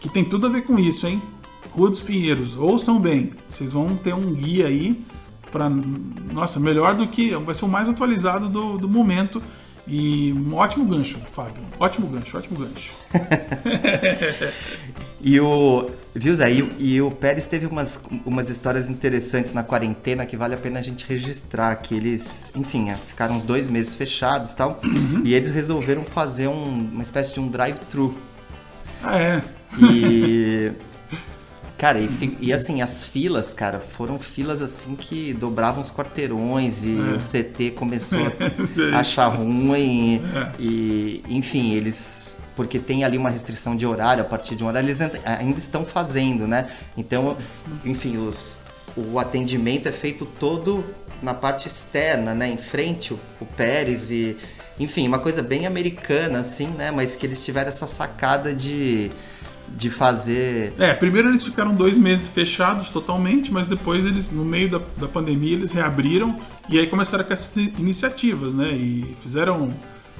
que 0.00 0.08
tem 0.08 0.24
tudo 0.24 0.46
a 0.46 0.50
ver 0.50 0.62
com 0.62 0.78
isso, 0.78 1.06
hein? 1.06 1.22
Rua 1.70 1.90
dos 1.90 2.00
Pinheiros, 2.00 2.56
ouçam 2.56 2.98
bem. 2.98 3.32
Vocês 3.50 3.72
vão 3.72 3.96
ter 3.96 4.14
um 4.14 4.26
guia 4.26 4.66
aí 4.66 5.04
para, 5.50 5.68
nossa, 5.68 6.60
melhor 6.60 6.94
do 6.94 7.06
que, 7.08 7.30
vai 7.36 7.54
ser 7.54 7.64
o 7.64 7.68
mais 7.68 7.88
atualizado 7.88 8.48
do, 8.48 8.78
do 8.78 8.88
momento. 8.88 9.42
E 9.88 10.32
um 10.34 10.54
ótimo 10.54 10.84
gancho, 10.84 11.18
Fábio. 11.32 11.62
Ótimo 11.80 12.06
gancho, 12.08 12.36
ótimo 12.36 12.58
gancho. 12.58 12.92
E 15.20 15.40
o. 15.40 15.90
Viu, 16.14 16.32
Zé? 16.34 16.52
E, 16.52 16.62
o- 16.62 16.70
e 16.78 17.02
o 17.02 17.10
Pérez 17.10 17.44
teve 17.44 17.66
umas, 17.66 18.00
umas 18.24 18.48
histórias 18.50 18.88
interessantes 18.88 19.52
na 19.52 19.64
quarentena 19.64 20.24
que 20.24 20.36
vale 20.36 20.54
a 20.54 20.56
pena 20.56 20.78
a 20.78 20.82
gente 20.82 21.04
registrar. 21.08 21.74
Que 21.76 21.96
eles, 21.96 22.52
enfim, 22.54 22.90
é, 22.90 22.94
ficaram 22.94 23.34
uns 23.36 23.42
dois 23.42 23.66
meses 23.68 23.94
fechados 23.96 24.52
e 24.52 24.56
tal. 24.56 24.80
E 25.24 25.34
eles 25.34 25.50
resolveram 25.50 26.04
fazer 26.04 26.46
um- 26.46 26.88
uma 26.92 27.02
espécie 27.02 27.32
de 27.34 27.40
um 27.40 27.48
drive-thru. 27.48 28.16
Ah, 29.02 29.18
é. 29.18 29.42
E. 29.92 30.70
Cara, 31.78 32.00
e, 32.00 32.10
se- 32.10 32.36
e 32.40 32.52
assim, 32.52 32.82
as 32.82 33.04
filas, 33.06 33.52
cara, 33.52 33.78
foram 33.78 34.18
filas 34.18 34.60
assim 34.60 34.96
que 34.96 35.32
dobravam 35.32 35.80
os 35.80 35.92
quarteirões 35.92 36.82
e 36.84 36.88
o 36.88 37.18
CT 37.20 37.70
começou 37.70 38.18
a 38.92 38.98
achar 38.98 39.28
ruim. 39.28 40.20
E, 40.58 41.22
enfim, 41.28 41.72
eles. 41.74 42.36
Porque 42.56 42.80
tem 42.80 43.04
ali 43.04 43.16
uma 43.16 43.30
restrição 43.30 43.76
de 43.76 43.86
horário, 43.86 44.22
a 44.22 44.26
partir 44.26 44.56
de 44.56 44.64
um 44.64 44.66
horário, 44.66 44.86
eles 44.88 45.00
ainda- 45.00 45.20
ainda 45.24 45.58
estão 45.58 45.84
fazendo, 45.84 46.48
né? 46.48 46.68
Então, 46.96 47.36
enfim, 47.84 48.16
os, 48.16 48.56
o 48.96 49.16
atendimento 49.20 49.88
é 49.88 49.92
feito 49.92 50.26
todo 50.26 50.84
na 51.22 51.32
parte 51.32 51.68
externa, 51.68 52.34
né? 52.34 52.48
Em 52.48 52.56
frente 52.56 53.14
o, 53.14 53.20
o 53.40 53.46
Pérez 53.46 54.10
e. 54.10 54.36
Enfim, 54.80 55.06
uma 55.08 55.18
coisa 55.18 55.42
bem 55.42 55.66
americana, 55.66 56.38
assim, 56.40 56.66
né? 56.68 56.90
Mas 56.92 57.14
que 57.16 57.26
eles 57.26 57.44
tiveram 57.44 57.68
essa 57.68 57.86
sacada 57.86 58.52
de 58.54 59.10
de 59.76 59.90
fazer. 59.90 60.72
É, 60.78 60.94
primeiro 60.94 61.28
eles 61.28 61.42
ficaram 61.42 61.74
dois 61.74 61.96
meses 61.96 62.28
fechados 62.28 62.90
totalmente, 62.90 63.52
mas 63.52 63.66
depois 63.66 64.04
eles, 64.04 64.30
no 64.30 64.44
meio 64.44 64.70
da, 64.70 64.80
da 64.96 65.08
pandemia, 65.08 65.54
eles 65.54 65.72
reabriram 65.72 66.38
e 66.68 66.78
aí 66.78 66.86
começaram 66.86 67.24
com 67.24 67.32
essas 67.32 67.56
iniciativas, 67.56 68.52
né? 68.54 68.70
E 68.72 69.16
fizeram 69.20 69.74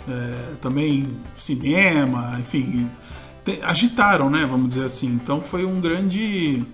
é, 0.08 0.54
também 0.61 1.08
cinema, 1.38 2.37
enfim, 2.40 2.88
te, 3.44 3.61
agitaram, 3.62 4.30
né? 4.30 4.46
Vamos 4.46 4.68
dizer 4.68 4.84
assim. 4.84 5.08
Então 5.08 5.42
foi 5.42 5.64
um 5.64 5.80
grande. 5.80 6.64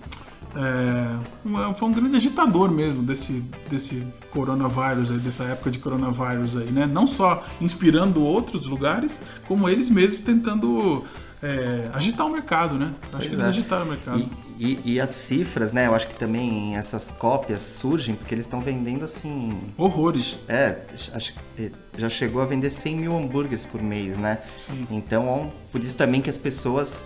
É, 0.57 1.75
foi 1.75 1.89
um 1.89 1.93
grande 1.93 2.17
agitador 2.17 2.71
mesmo 2.71 3.03
desse, 3.03 3.45
desse 3.69 4.07
coronavírus, 4.31 5.11
dessa 5.21 5.43
época 5.45 5.69
de 5.69 5.81
coronavírus 5.81 6.57
aí, 6.57 6.71
né? 6.71 6.87
Não 6.87 7.07
só 7.07 7.43
inspirando 7.61 8.23
outros 8.23 8.67
lugares, 8.67 9.21
como 9.49 9.69
eles 9.69 9.91
mesmos 9.91 10.21
tentando 10.21 11.05
é, 11.45 11.91
agitar 11.93 12.27
o 12.27 12.31
mercado, 12.31 12.79
né? 12.79 12.87
Acho 13.03 13.11
Pois 13.13 13.27
que 13.27 13.33
eles 13.35 13.45
é. 13.45 13.49
agitaram 13.49 13.85
o 13.85 13.89
mercado. 13.89 14.19
E, 14.59 14.65
e- 14.65 14.81
e 14.95 15.01
as 15.01 15.11
cifras, 15.11 15.73
né? 15.73 15.87
Eu 15.87 15.95
acho 15.95 16.07
que 16.09 16.15
também 16.15 16.77
essas 16.77 17.11
cópias 17.11 17.61
surgem 17.63 18.15
porque 18.15 18.35
eles 18.35 18.47
estão 18.47 18.61
vendendo 18.61 19.05
assim. 19.05 19.59
Horrores. 19.77 20.41
É, 20.49 20.77
acho 21.13 21.35
que 21.57 21.73
já 21.99 22.09
chegou 22.09 22.41
a 22.41 22.47
vender 22.47 22.71
100 22.71 22.97
mil 22.97 23.17
hambúrgueres 23.17 23.67
por 23.67 23.83
mês, 23.83 24.17
né? 24.19 24.39
Sim. 24.57 24.87
Então, 24.91 25.53
por 25.71 25.83
isso 25.83 25.97
também 25.97 26.23
que 26.23 26.31
as 26.31 26.39
pessoas 26.39 27.05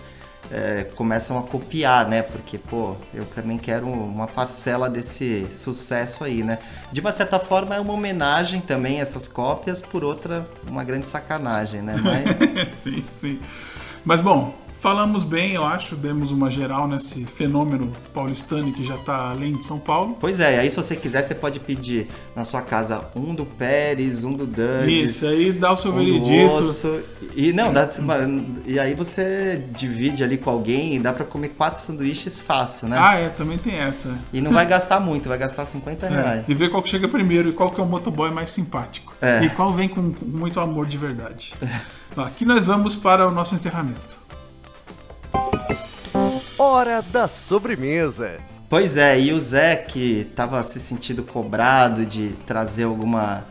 é, 0.51 0.85
começam 0.95 1.37
a 1.37 1.43
copiar, 1.43 2.07
né? 2.07 2.21
Porque, 2.21 2.57
pô, 2.57 2.95
eu 3.13 3.25
também 3.25 3.57
quero 3.57 3.87
uma 3.87 4.27
parcela 4.27 4.89
desse 4.89 5.47
sucesso 5.51 6.23
aí, 6.23 6.43
né? 6.43 6.59
De 6.91 7.01
uma 7.01 7.11
certa 7.11 7.39
forma, 7.39 7.75
é 7.75 7.79
uma 7.79 7.93
homenagem 7.93 8.61
também 8.61 8.99
a 8.99 9.03
essas 9.03 9.27
cópias, 9.27 9.81
por 9.81 10.03
outra, 10.03 10.47
uma 10.67 10.83
grande 10.83 11.09
sacanagem, 11.09 11.81
né? 11.81 11.93
Mas, 12.01 12.75
sim, 12.75 13.03
sim. 13.17 13.39
Mas 14.05 14.21
bom, 14.21 14.53
falamos 14.79 15.23
bem, 15.23 15.51
eu 15.53 15.65
acho, 15.65 15.95
demos 15.95 16.31
uma 16.31 16.49
geral 16.49 16.87
nesse 16.87 17.25
fenômeno 17.25 17.91
paulistano 18.13 18.71
que 18.71 18.83
já 18.83 18.95
está 18.95 19.29
além 19.29 19.57
de 19.57 19.65
São 19.65 19.77
Paulo. 19.77 20.17
pois 20.19 20.39
é, 20.39 20.59
aí 20.59 20.71
se 20.71 20.77
você 20.77 20.95
quiser, 20.95 21.21
você 21.21 21.35
pode 21.35 21.59
pedir 21.59 22.07
na 22.35 22.45
sua 22.45 22.61
casa 22.61 23.05
um 23.15 23.35
do 23.35 23.45
Pérez, 23.45 24.23
um 24.23 24.31
do 24.31 24.45
Dantes. 24.47 25.15
Isso, 25.17 25.27
aí 25.27 25.51
dá 25.51 25.73
o 25.73 25.77
seu 25.77 25.91
um 25.91 25.95
veredito. 25.95 26.53
osso. 26.53 27.01
E 27.35 27.51
não, 27.51 27.73
dá, 27.73 27.87
e 28.65 28.79
aí 28.79 28.95
você 28.95 29.61
divide 29.71 30.23
ali 30.23 30.37
com 30.37 30.49
alguém 30.49 30.95
e 30.95 30.99
dá 30.99 31.11
pra 31.11 31.25
comer 31.25 31.49
quatro 31.49 31.81
sanduíches 31.81 32.39
fácil, 32.39 32.87
né? 32.87 32.97
Ah, 32.99 33.15
é, 33.15 33.29
também 33.29 33.57
tem 33.57 33.75
essa. 33.75 34.17
E 34.31 34.39
não 34.41 34.51
vai 34.51 34.65
gastar 34.65 34.99
muito, 34.99 35.27
vai 35.27 35.37
gastar 35.37 35.65
50 35.65 36.05
É, 36.05 36.09
reais. 36.09 36.45
e 36.47 36.53
ver 36.53 36.69
qual 36.69 36.81
que 36.81 36.89
chega 36.89 37.07
primeiro 37.07 37.49
e 37.49 37.51
qual 37.51 37.69
que 37.69 37.79
é 37.79 37.83
o 37.83 37.87
motoboy 37.87 38.31
mais 38.31 38.49
simpático. 38.49 39.13
É. 39.21 39.43
E 39.43 39.49
qual 39.49 39.73
vem 39.73 39.89
com, 39.89 40.13
com 40.13 40.25
muito 40.25 40.59
amor 40.59 40.85
de 40.85 40.97
verdade. 40.97 41.53
Aqui 42.15 42.45
nós 42.45 42.67
vamos 42.67 42.95
para 42.95 43.27
o 43.27 43.31
nosso 43.31 43.53
encerramento. 43.55 44.28
Hora 46.59 47.01
da 47.01 47.25
sobremesa. 47.27 48.37
Pois 48.69 48.97
é, 48.97 49.19
e 49.19 49.31
o 49.33 49.39
Zé 49.39 49.75
que 49.77 50.27
tava 50.35 50.61
se 50.61 50.79
sentindo 50.79 51.23
cobrado 51.23 52.05
de 52.05 52.33
trazer 52.45 52.83
alguma 52.83 53.45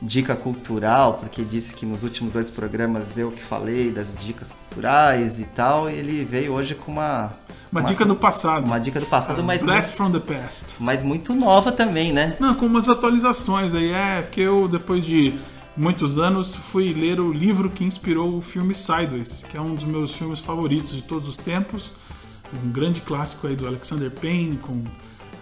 dica 0.00 0.36
cultural, 0.36 1.14
porque 1.14 1.42
disse 1.44 1.74
que 1.74 1.86
nos 1.86 2.02
últimos 2.02 2.30
dois 2.30 2.50
programas 2.50 3.16
eu 3.16 3.30
que 3.30 3.42
falei 3.42 3.90
das 3.90 4.14
dicas 4.14 4.52
culturais 4.52 5.40
e 5.40 5.44
tal, 5.44 5.88
e 5.88 5.94
ele 5.94 6.24
veio 6.24 6.52
hoje 6.52 6.74
com 6.74 6.92
uma 6.92 7.32
Uma, 7.72 7.82
dica 7.82 8.04
do 8.04 8.14
passado. 8.14 8.64
uma 8.66 8.78
dica 8.78 9.00
do 9.00 9.06
passado, 9.06 9.42
mas, 9.42 9.64
Blast 9.64 9.96
from 9.96 10.10
the 10.12 10.20
past. 10.20 10.74
mas 10.78 11.02
muito 11.02 11.32
nova 11.34 11.72
também, 11.72 12.12
né? 12.12 12.36
Não, 12.38 12.54
com 12.54 12.66
umas 12.66 12.88
atualizações 12.88 13.74
aí. 13.74 13.90
É, 13.92 14.22
porque 14.22 14.40
eu, 14.40 14.68
depois 14.68 15.04
de 15.04 15.38
muitos 15.76 16.18
anos, 16.18 16.54
fui 16.54 16.92
ler 16.92 17.18
o 17.18 17.32
livro 17.32 17.70
que 17.70 17.82
inspirou 17.82 18.36
o 18.36 18.42
filme 18.42 18.74
Sideways, 18.74 19.44
que 19.48 19.56
é 19.56 19.60
um 19.60 19.74
dos 19.74 19.84
meus 19.84 20.12
filmes 20.14 20.38
favoritos 20.40 20.92
de 20.94 21.02
todos 21.02 21.28
os 21.28 21.36
tempos. 21.38 21.92
Um 22.64 22.70
grande 22.70 23.00
clássico 23.00 23.46
aí 23.46 23.56
do 23.56 23.66
Alexander 23.66 24.10
Payne, 24.10 24.56
com 24.58 24.84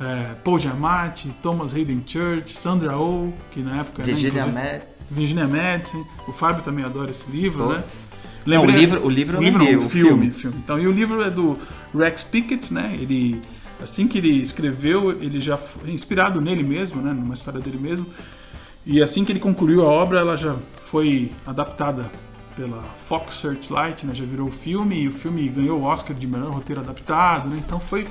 é, 0.00 0.34
Paul 0.44 0.58
Giamatti, 0.58 1.28
Thomas 1.42 1.74
Hayden 1.74 2.02
Church, 2.06 2.58
Sandra 2.58 2.96
Oh, 2.98 3.32
que 3.50 3.60
na 3.60 3.80
época... 3.80 4.02
né, 4.04 4.12
Virginia 4.12 4.46
Madsen. 4.46 4.80
Virginia 5.10 5.46
Madsen. 5.48 6.04
O 6.28 6.32
Fábio 6.32 6.62
também 6.62 6.84
adora 6.84 7.10
esse 7.10 7.28
livro, 7.30 7.64
Pô. 7.64 7.72
né? 7.72 7.84
Não, 8.46 8.62
o 8.62 8.66
livro- 8.70 9.04
o 9.04 9.08
livro 9.10 9.36
o 9.36 9.40
não 9.40 9.46
livro 9.46 9.64
li, 9.64 9.72
não, 9.72 9.82
o 9.82 9.86
o 9.86 9.88
filme, 9.90 10.08
filme. 10.10 10.30
filme. 10.30 10.56
Então, 10.64 10.78
e 10.78 10.86
o 10.86 10.92
livro 10.92 11.20
é 11.22 11.28
do 11.30 11.58
Rex 11.94 12.22
Pickett, 12.22 12.72
né? 12.72 12.96
Ele 12.98 13.40
assim 13.82 14.06
que 14.06 14.18
ele 14.18 14.30
escreveu, 14.40 15.10
ele 15.22 15.40
já 15.40 15.56
foi 15.56 15.90
inspirado 15.90 16.40
nele 16.40 16.62
mesmo, 16.62 17.00
né, 17.02 17.12
numa 17.12 17.34
história 17.34 17.60
dele 17.60 17.78
mesmo. 17.78 18.06
E 18.84 19.02
assim 19.02 19.24
que 19.24 19.32
ele 19.32 19.40
concluiu 19.40 19.82
a 19.82 19.90
obra, 19.90 20.18
ela 20.20 20.36
já 20.36 20.56
foi 20.80 21.32
adaptada 21.46 22.10
pela 22.56 22.82
Fox 22.82 23.34
Searchlight, 23.36 24.06
né? 24.06 24.14
Já 24.14 24.24
virou 24.24 24.50
filme 24.50 25.00
e 25.02 25.08
o 25.08 25.12
filme 25.12 25.48
ganhou 25.48 25.80
o 25.80 25.84
Oscar 25.84 26.16
de 26.16 26.26
melhor 26.26 26.52
roteiro 26.52 26.80
adaptado, 26.80 27.48
né? 27.48 27.56
Então 27.64 27.78
foi 27.80 28.08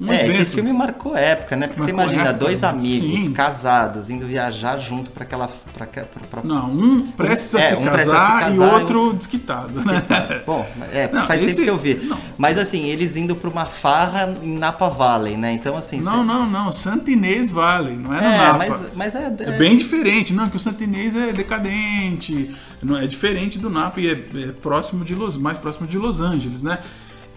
um 0.00 0.12
é, 0.12 0.22
evento. 0.22 0.42
esse 0.42 0.50
filme 0.52 0.72
marcou 0.72 1.16
época, 1.16 1.56
né? 1.56 1.66
Porque 1.66 1.80
você 1.82 1.92
Marcou 1.92 2.12
imagina 2.12 2.30
época, 2.30 2.44
dois 2.44 2.62
amigos 2.62 3.20
sim. 3.24 3.32
casados 3.32 4.10
indo 4.10 4.26
viajar 4.26 4.78
junto 4.78 5.10
para 5.10 5.24
aquela 5.24 5.48
pra, 5.72 5.86
pra, 5.86 6.04
pra- 6.30 6.42
Não, 6.44 6.70
um 6.70 7.10
prestes 7.12 7.54
a, 7.54 7.60
É, 7.60 7.68
se, 7.70 7.74
um 7.74 7.82
casar 7.82 7.96
a 7.98 8.06
se 8.06 8.40
casar 8.40 8.54
e 8.54 8.58
outro 8.74 9.12
desquitado, 9.14 9.84
né? 9.84 10.04
Bom, 10.46 10.64
é, 10.92 11.10
Não, 11.12 11.26
faz 11.26 11.40
tempo 11.40 11.50
esse- 11.52 11.62
que 11.64 11.70
eu 11.70 11.76
vi. 11.76 11.94
não. 12.04 12.16
Mas 12.38 12.56
assim, 12.58 12.84
eles 12.86 13.16
indo 13.16 13.34
pra 13.34 13.50
uma 13.50 13.66
farra 13.66 14.36
em 14.40 14.56
Napa 14.56 14.88
Valley, 14.88 15.36
né? 15.36 15.52
Então 15.52 15.76
assim. 15.76 16.00
Não, 16.00 16.18
cê- 16.20 16.24
não, 16.24 16.46
não. 16.48 16.70
Santa 16.72 17.10
Inês 17.10 17.50
Valley, 17.50 17.96
não 17.96 18.14
é 18.14 18.20
no 18.20 18.26
É, 18.28 18.36
Napa. 18.36 18.58
mas, 18.58 18.82
mas 18.94 19.14
é, 19.16 19.34
É 19.40 19.58
bem 19.58 19.76
diferente, 19.76 20.32
não, 20.32 20.48
que 20.48 20.56
o 20.56 20.60
Santa 20.60 20.84
Inês 20.84 21.16
é 21.16 21.32
decadente, 21.32 22.54
não 22.82 22.96
é 22.96 23.06
diferente 23.06 23.58
do 23.58 23.68
Napa 23.68 24.00
e 24.00 24.08
é, 24.08 24.12
é 24.12 24.52
próximo 24.52 25.04
de 25.04 25.14
Los, 25.14 25.36
mais 25.36 25.58
próximo 25.58 25.86
de 25.86 25.98
Los 25.98 26.20
Angeles, 26.20 26.62
né? 26.62 26.78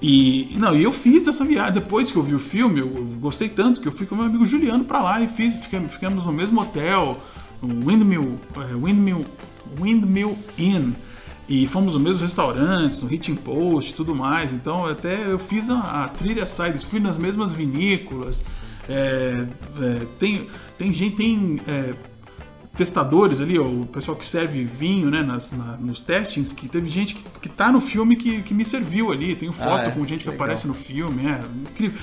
E 0.02 0.56
não, 0.58 0.76
eu 0.76 0.92
fiz 0.92 1.28
essa 1.28 1.46
viagem 1.46 1.74
depois 1.74 2.12
que 2.12 2.18
eu 2.18 2.24
vi 2.24 2.34
o 2.34 2.40
filme, 2.40 2.80
eu, 2.80 2.88
gostei 3.20 3.48
tanto 3.48 3.80
que 3.80 3.88
eu 3.88 3.92
fui 3.92 4.08
com 4.08 4.16
meu 4.16 4.26
amigo 4.26 4.44
Juliano 4.46 4.84
pra 4.84 5.02
lá 5.02 5.22
e 5.22 5.28
fiz, 5.28 5.54
ficamos, 5.54 5.94
ficamos 5.94 6.26
no 6.26 6.32
mesmo 6.32 6.60
hotel, 6.60 7.22
no 7.62 7.88
Windmill, 7.88 8.40
é, 8.58 8.76
Windmill, 8.76 9.26
Windmill 9.80 10.38
Inn. 10.58 10.94
E 11.48 11.68
fomos 11.68 11.94
nos 11.94 12.02
mesmos 12.02 12.22
restaurantes, 12.22 13.04
no 13.04 13.14
Hitting 13.14 13.36
Post 13.36 13.92
e 13.92 13.94
tudo 13.94 14.16
mais. 14.16 14.52
Então 14.52 14.86
até 14.86 15.32
eu 15.32 15.38
fiz 15.38 15.70
a, 15.70 16.06
a 16.06 16.08
trilha 16.08 16.46
Sides, 16.46 16.84
fui 16.84 17.00
nas 17.00 17.18
mesmas 17.18 17.54
vinícolas. 17.54 18.44
é, 18.90 19.46
é, 19.80 20.08
tem, 20.18 20.48
tem 20.78 20.94
gente, 20.94 21.18
tem 21.18 21.62
é, 21.68 21.94
testadores 22.76 23.42
ali, 23.42 23.60
ó, 23.60 23.68
o 23.68 23.86
pessoal 23.86 24.16
que 24.18 24.24
serve 24.26 24.64
vinho, 24.64 25.10
né, 25.12 25.22
nas, 25.22 25.52
na- 25.52 25.76
nos 25.78 26.00
testings, 26.00 26.52
que 26.54 26.70
teve 26.70 26.90
gente 26.90 27.16
que, 27.16 27.24
que 27.42 27.50
tá 27.50 27.72
no 27.72 27.82
filme 27.82 28.16
que, 28.16 28.42
que 28.42 28.54
me 28.54 28.64
serviu 28.64 29.12
ali, 29.12 29.36
tenho 29.36 29.52
foto 29.52 29.88
é? 29.88 29.92
com 29.92 30.00
gente 30.06 30.24
que 30.24 30.30
Legal. 30.30 30.46
aparece 30.46 30.68
no 30.68 30.74
filme, 30.74 31.26
é 31.28 31.44
incrível. 31.70 32.00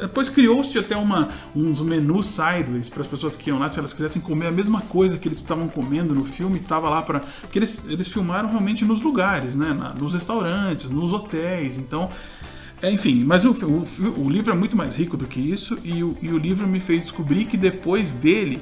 Depois 0.00 0.30
criou-se 0.30 0.76
até 0.78 0.96
uma, 0.96 1.28
uns 1.54 1.82
menus 1.82 2.26
sideways 2.26 2.88
para 2.88 3.02
as 3.02 3.06
pessoas 3.06 3.36
que 3.36 3.50
iam 3.50 3.58
lá, 3.58 3.68
se 3.68 3.78
elas 3.78 3.92
quisessem 3.92 4.22
comer 4.22 4.46
a 4.46 4.50
mesma 4.50 4.80
coisa 4.80 5.18
que 5.18 5.28
eles 5.28 5.36
estavam 5.36 5.68
comendo 5.68 6.14
no 6.14 6.24
filme, 6.24 6.60
tava 6.60 6.88
lá 6.88 7.02
para 7.02 7.20
porque 7.42 7.58
eles, 7.58 7.84
eles 7.86 8.08
filmaram 8.08 8.48
realmente 8.48 8.86
nos 8.86 9.02
lugares, 9.02 9.54
né, 9.54 9.74
na- 9.74 9.92
nos 9.92 10.14
restaurantes, 10.14 10.88
nos 10.88 11.12
hotéis, 11.12 11.76
então 11.76 12.10
é, 12.82 12.90
enfim, 12.90 13.22
mas 13.24 13.44
o, 13.44 13.52
o 13.52 13.86
o 14.26 14.30
livro 14.30 14.52
é 14.52 14.56
muito 14.56 14.76
mais 14.76 14.96
rico 14.96 15.16
do 15.16 15.26
que 15.26 15.40
isso 15.40 15.78
e 15.84 16.02
o, 16.02 16.16
e 16.22 16.28
o 16.28 16.38
livro 16.38 16.66
me 16.66 16.80
fez 16.80 17.02
descobrir 17.04 17.44
que 17.44 17.56
depois 17.56 18.12
dele 18.14 18.60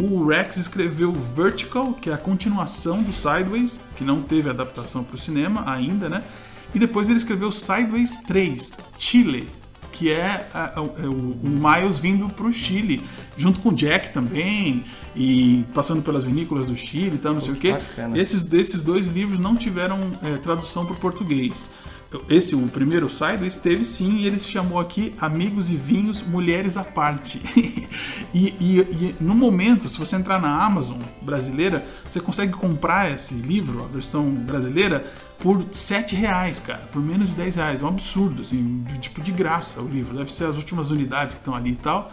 o 0.00 0.26
Rex 0.26 0.56
escreveu 0.56 1.12
Vertical, 1.12 1.92
que 1.94 2.08
é 2.10 2.12
a 2.14 2.18
continuação 2.18 3.02
do 3.02 3.12
Sideways, 3.12 3.84
que 3.96 4.04
não 4.04 4.22
teve 4.22 4.48
adaptação 4.48 5.04
para 5.04 5.14
o 5.14 5.18
cinema 5.18 5.64
ainda, 5.70 6.08
né? 6.08 6.24
E 6.74 6.78
depois 6.78 7.08
ele 7.08 7.18
escreveu 7.18 7.50
Sideways 7.50 8.18
3, 8.18 8.78
Chile, 8.96 9.50
que 9.92 10.08
é, 10.10 10.48
a- 10.54 10.80
a- 10.80 11.02
é 11.02 11.06
o, 11.08 11.12
o 11.12 11.40
Miles 11.44 11.98
vindo 11.98 12.28
para 12.28 12.46
o 12.46 12.52
Chile, 12.52 13.02
junto 13.36 13.60
com 13.60 13.70
o 13.70 13.74
Jack 13.74 14.12
também, 14.12 14.84
e 15.16 15.64
passando 15.74 16.00
pelas 16.02 16.22
vinícolas 16.22 16.66
do 16.66 16.76
Chile 16.76 17.16
e 17.16 17.18
tal, 17.18 17.34
não 17.34 17.40
sei 17.40 17.54
o 17.54 17.56
quê. 17.56 17.72
bacana. 17.72 18.16
Esses, 18.16 18.40
desses 18.42 18.82
dois 18.82 19.08
livros 19.08 19.40
não 19.40 19.56
tiveram 19.56 20.16
é, 20.22 20.36
tradução 20.36 20.86
para 20.86 20.94
o 20.94 20.96
português. 20.98 21.68
Esse, 22.28 22.56
o 22.56 22.66
primeiro 22.66 23.08
Sideways, 23.08 23.56
teve 23.56 23.84
sim, 23.84 24.16
e 24.16 24.26
ele 24.26 24.38
se 24.38 24.48
chamou 24.48 24.80
aqui 24.80 25.14
Amigos 25.20 25.70
e 25.70 25.76
Vinhos, 25.76 26.22
Mulheres 26.22 26.76
à 26.76 26.82
Parte. 26.82 27.40
e, 28.34 28.48
e- 28.58 28.80
e 28.80 29.14
no 29.20 29.32
momento, 29.34 29.88
se 29.88 29.96
você 29.96 30.16
entrar 30.16 30.40
na 30.40 30.64
Amazon 30.64 30.98
brasileira, 31.22 31.84
você 32.08 32.18
consegue 32.18 32.52
comprar 32.52 33.10
esse 33.12 33.34
livro, 33.34 33.84
a 33.84 33.86
versão 33.86 34.28
brasileira, 34.28 35.04
por 35.38 35.64
7 35.70 36.16
reais, 36.16 36.58
cara, 36.58 36.80
por 36.90 37.00
menos 37.00 37.28
de 37.28 37.34
10 37.36 37.54
reais. 37.54 37.80
É 37.80 37.84
um 37.84 37.88
absurdo, 37.88 38.42
assim, 38.42 38.84
tipo 39.00 39.20
de 39.22 39.30
graça 39.30 39.80
o 39.80 39.88
livro. 39.88 40.16
Deve 40.16 40.32
ser 40.32 40.44
as 40.46 40.56
últimas 40.56 40.90
unidades 40.90 41.34
que 41.34 41.40
estão 41.40 41.54
ali 41.54 41.70
e 41.72 41.76
tal. 41.76 42.10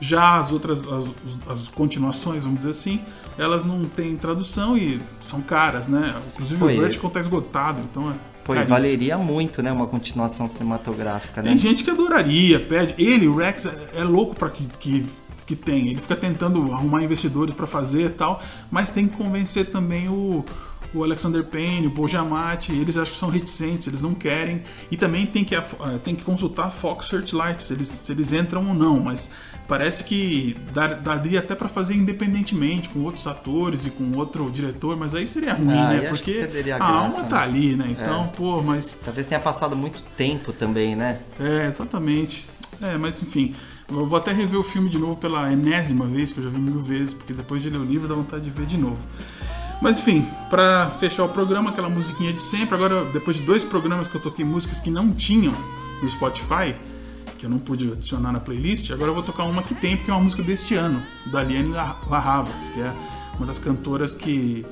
Já 0.00 0.38
as 0.40 0.52
outras, 0.52 0.86
as, 0.86 1.04
as 1.48 1.68
continuações, 1.68 2.44
vamos 2.44 2.58
dizer 2.60 2.70
assim, 2.70 3.00
elas 3.36 3.64
não 3.64 3.84
têm 3.84 4.16
tradução 4.16 4.76
e 4.76 5.00
são 5.20 5.40
caras, 5.40 5.86
né? 5.88 6.14
Inclusive 6.32 6.58
Foi. 6.60 6.76
o 6.76 6.80
Vertical 6.80 7.10
tá 7.10 7.18
esgotado, 7.20 7.80
então 7.90 8.10
é. 8.10 8.31
Pô, 8.44 8.54
caríssimo. 8.54 8.76
valeria 8.76 9.18
muito, 9.18 9.62
né? 9.62 9.70
Uma 9.72 9.86
continuação 9.86 10.48
cinematográfica, 10.48 11.42
né? 11.42 11.50
Tem 11.50 11.58
gente 11.58 11.84
que 11.84 11.90
adoraria, 11.90 12.58
pede. 12.60 12.94
Ele, 12.98 13.28
o 13.28 13.36
Rex, 13.36 13.66
é, 13.66 14.00
é 14.00 14.04
louco 14.04 14.34
para 14.34 14.50
que, 14.50 14.66
que, 14.78 15.06
que 15.46 15.54
tem. 15.56 15.88
Ele 15.88 16.00
fica 16.00 16.16
tentando 16.16 16.72
arrumar 16.72 17.02
investidores 17.02 17.54
para 17.54 17.66
fazer 17.66 18.06
e 18.06 18.10
tal, 18.10 18.42
mas 18.70 18.90
tem 18.90 19.06
que 19.06 19.16
convencer 19.16 19.66
também 19.66 20.08
o, 20.08 20.44
o 20.94 21.02
Alexander 21.02 21.44
Payne, 21.44 21.86
o 21.86 21.90
Paul 21.90 22.08
Giamatti, 22.08 22.72
eles 22.72 22.96
acham 22.96 23.12
que 23.12 23.18
são 23.18 23.28
reticentes, 23.30 23.86
eles 23.86 24.02
não 24.02 24.14
querem. 24.14 24.62
E 24.90 24.96
também 24.96 25.24
tem 25.24 25.44
que, 25.44 25.54
tem 26.04 26.14
que 26.14 26.22
consultar 26.22 26.66
a 26.66 26.70
Fox 26.70 27.06
Searchlight, 27.06 27.62
se 27.62 27.72
eles, 27.72 27.88
se 27.88 28.12
eles 28.12 28.32
entram 28.32 28.66
ou 28.68 28.74
não, 28.74 29.00
mas 29.00 29.30
parece 29.66 30.04
que 30.04 30.56
daria 31.02 31.38
até 31.40 31.54
para 31.54 31.68
fazer 31.68 31.94
independentemente, 31.94 32.88
com 32.88 33.00
outros 33.00 33.26
atores 33.26 33.86
e 33.86 33.90
com 33.90 34.16
outro 34.16 34.50
diretor, 34.50 34.96
mas 34.96 35.14
aí 35.14 35.26
seria 35.26 35.54
ruim, 35.54 35.78
ah, 35.78 35.88
né? 35.88 36.08
Porque 36.08 36.48
a, 36.70 36.84
a 36.84 36.88
alma 36.88 37.24
tá 37.24 37.38
né? 37.38 37.42
ali, 37.42 37.76
né? 37.76 37.86
Então, 37.90 38.24
é. 38.24 38.36
pô, 38.36 38.62
mas. 38.62 38.98
Talvez 39.04 39.26
tenha 39.26 39.40
passado 39.40 39.76
muito 39.76 40.02
tempo 40.16 40.52
também, 40.52 40.94
né? 40.96 41.20
É, 41.40 41.66
exatamente. 41.66 42.46
É, 42.80 42.96
mas 42.96 43.22
enfim. 43.22 43.54
Eu 43.90 44.06
vou 44.06 44.18
até 44.18 44.32
rever 44.32 44.58
o 44.58 44.62
filme 44.62 44.88
de 44.88 44.98
novo 44.98 45.16
pela 45.16 45.52
enésima 45.52 46.06
vez, 46.06 46.32
que 46.32 46.38
eu 46.38 46.44
já 46.44 46.48
vi 46.48 46.58
mil 46.58 46.82
vezes, 46.82 47.12
porque 47.12 47.34
depois 47.34 47.62
de 47.62 47.68
ler 47.68 47.78
o 47.78 47.84
livro 47.84 48.08
dá 48.08 48.14
vontade 48.14 48.42
de 48.42 48.50
ver 48.50 48.64
de 48.64 48.78
novo. 48.78 49.04
Mas 49.82 49.98
enfim, 49.98 50.26
para 50.48 50.90
fechar 50.90 51.24
o 51.24 51.28
programa, 51.28 51.70
aquela 51.70 51.88
musiquinha 51.88 52.32
de 52.32 52.40
sempre. 52.40 52.74
Agora, 52.74 53.04
depois 53.06 53.36
de 53.36 53.42
dois 53.42 53.64
programas 53.64 54.06
que 54.06 54.14
eu 54.14 54.20
toquei 54.20 54.44
músicas 54.44 54.78
que 54.80 54.90
não 54.90 55.12
tinham 55.12 55.54
no 56.00 56.08
Spotify, 56.08 56.74
que 57.42 57.46
eu 57.46 57.50
não 57.50 57.58
pude 57.58 57.90
adicionar 57.90 58.30
na 58.30 58.38
playlist, 58.38 58.92
agora 58.92 59.10
eu 59.10 59.14
vou 59.14 59.22
tocar 59.24 59.42
uma 59.42 59.64
que 59.64 59.74
tem, 59.74 59.96
porque 59.96 60.12
é 60.12 60.14
uma 60.14 60.22
música 60.22 60.44
deste 60.44 60.76
ano, 60.76 61.02
da 61.26 61.42
Liane 61.42 61.70
Larravas, 61.70 62.70
que 62.70 62.80
é 62.80 62.94
uma 63.36 63.44
das 63.44 63.58
cantoras 63.58 64.14
que. 64.14 64.64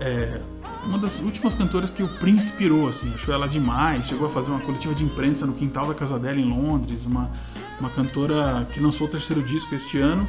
É, 0.00 0.40
uma 0.86 0.96
das 0.96 1.18
últimas 1.20 1.54
cantoras 1.54 1.90
que 1.90 2.02
o 2.02 2.08
Prince 2.18 2.46
inspirou, 2.50 2.88
assim, 2.88 3.12
achou 3.12 3.34
ela 3.34 3.46
demais, 3.46 4.06
chegou 4.06 4.26
a 4.26 4.30
fazer 4.30 4.50
uma 4.50 4.60
coletiva 4.60 4.94
de 4.94 5.04
imprensa 5.04 5.44
no 5.44 5.52
quintal 5.52 5.86
da 5.86 5.92
casa 5.92 6.18
dela 6.18 6.40
em 6.40 6.48
Londres, 6.48 7.04
uma, 7.04 7.30
uma 7.78 7.90
cantora 7.90 8.66
que 8.72 8.80
lançou 8.80 9.06
o 9.06 9.10
terceiro 9.10 9.42
disco 9.42 9.74
este 9.74 9.98
ano 9.98 10.26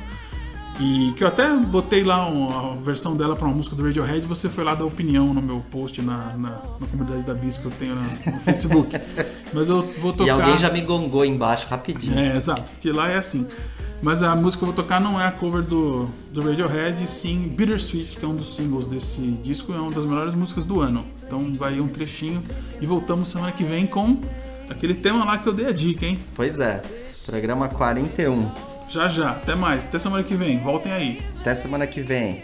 e 0.79 1.11
que 1.13 1.23
eu 1.23 1.27
até 1.27 1.53
botei 1.53 2.03
lá 2.03 2.25
uma, 2.27 2.71
a 2.71 2.75
versão 2.75 3.15
dela 3.15 3.35
para 3.35 3.45
uma 3.45 3.53
música 3.53 3.75
do 3.75 3.83
Radiohead 3.83 4.25
você 4.25 4.47
foi 4.47 4.63
lá 4.63 4.73
dar 4.73 4.85
opinião 4.85 5.33
no 5.33 5.41
meu 5.41 5.59
post 5.69 6.01
na, 6.01 6.37
na, 6.37 6.49
na 6.79 6.87
comunidade 6.89 7.25
da 7.25 7.33
Bis 7.33 7.57
que 7.57 7.65
eu 7.65 7.71
tenho 7.71 7.95
na, 7.95 8.31
no 8.31 8.39
Facebook. 8.39 8.97
Mas 9.53 9.67
eu 9.67 9.83
vou 9.99 10.13
tocar. 10.13 10.27
E 10.27 10.29
alguém 10.29 10.57
já 10.57 10.71
me 10.71 10.81
gongou 10.81 11.25
embaixo 11.25 11.67
rapidinho. 11.67 12.17
É, 12.17 12.37
exato, 12.37 12.71
porque 12.71 12.91
lá 12.93 13.09
é 13.09 13.17
assim. 13.17 13.45
Mas 14.01 14.23
a 14.23 14.33
música 14.33 14.59
que 14.59 14.69
eu 14.69 14.73
vou 14.73 14.83
tocar 14.83 15.01
não 15.01 15.19
é 15.19 15.25
a 15.25 15.31
cover 15.31 15.61
do, 15.61 16.09
do 16.31 16.41
Radiohead, 16.41 17.05
sim 17.05 17.49
Bittersweet, 17.49 18.15
que 18.15 18.23
é 18.23 18.27
um 18.27 18.35
dos 18.35 18.55
singles 18.55 18.87
desse 18.87 19.21
disco, 19.43 19.73
é 19.73 19.77
uma 19.77 19.91
das 19.91 20.05
melhores 20.05 20.33
músicas 20.33 20.65
do 20.65 20.79
ano. 20.79 21.05
Então 21.25 21.57
vai 21.57 21.81
um 21.81 21.89
trechinho 21.89 22.41
e 22.79 22.85
voltamos 22.85 23.27
semana 23.27 23.51
que 23.51 23.65
vem 23.65 23.85
com 23.85 24.21
aquele 24.69 24.93
tema 24.93 25.25
lá 25.25 25.37
que 25.37 25.47
eu 25.47 25.53
dei 25.53 25.65
a 25.65 25.73
dica, 25.73 26.05
hein? 26.05 26.17
Pois 26.33 26.57
é, 26.57 26.81
programa 27.25 27.67
41. 27.67 28.68
Já 28.89 29.07
já. 29.07 29.31
Até 29.31 29.55
mais. 29.55 29.83
Até 29.83 29.99
semana 29.99 30.23
que 30.23 30.35
vem. 30.35 30.59
Voltem 30.59 30.91
aí. 30.91 31.23
Até 31.39 31.53
semana 31.53 31.85
que 31.85 32.01
vem. 32.01 32.43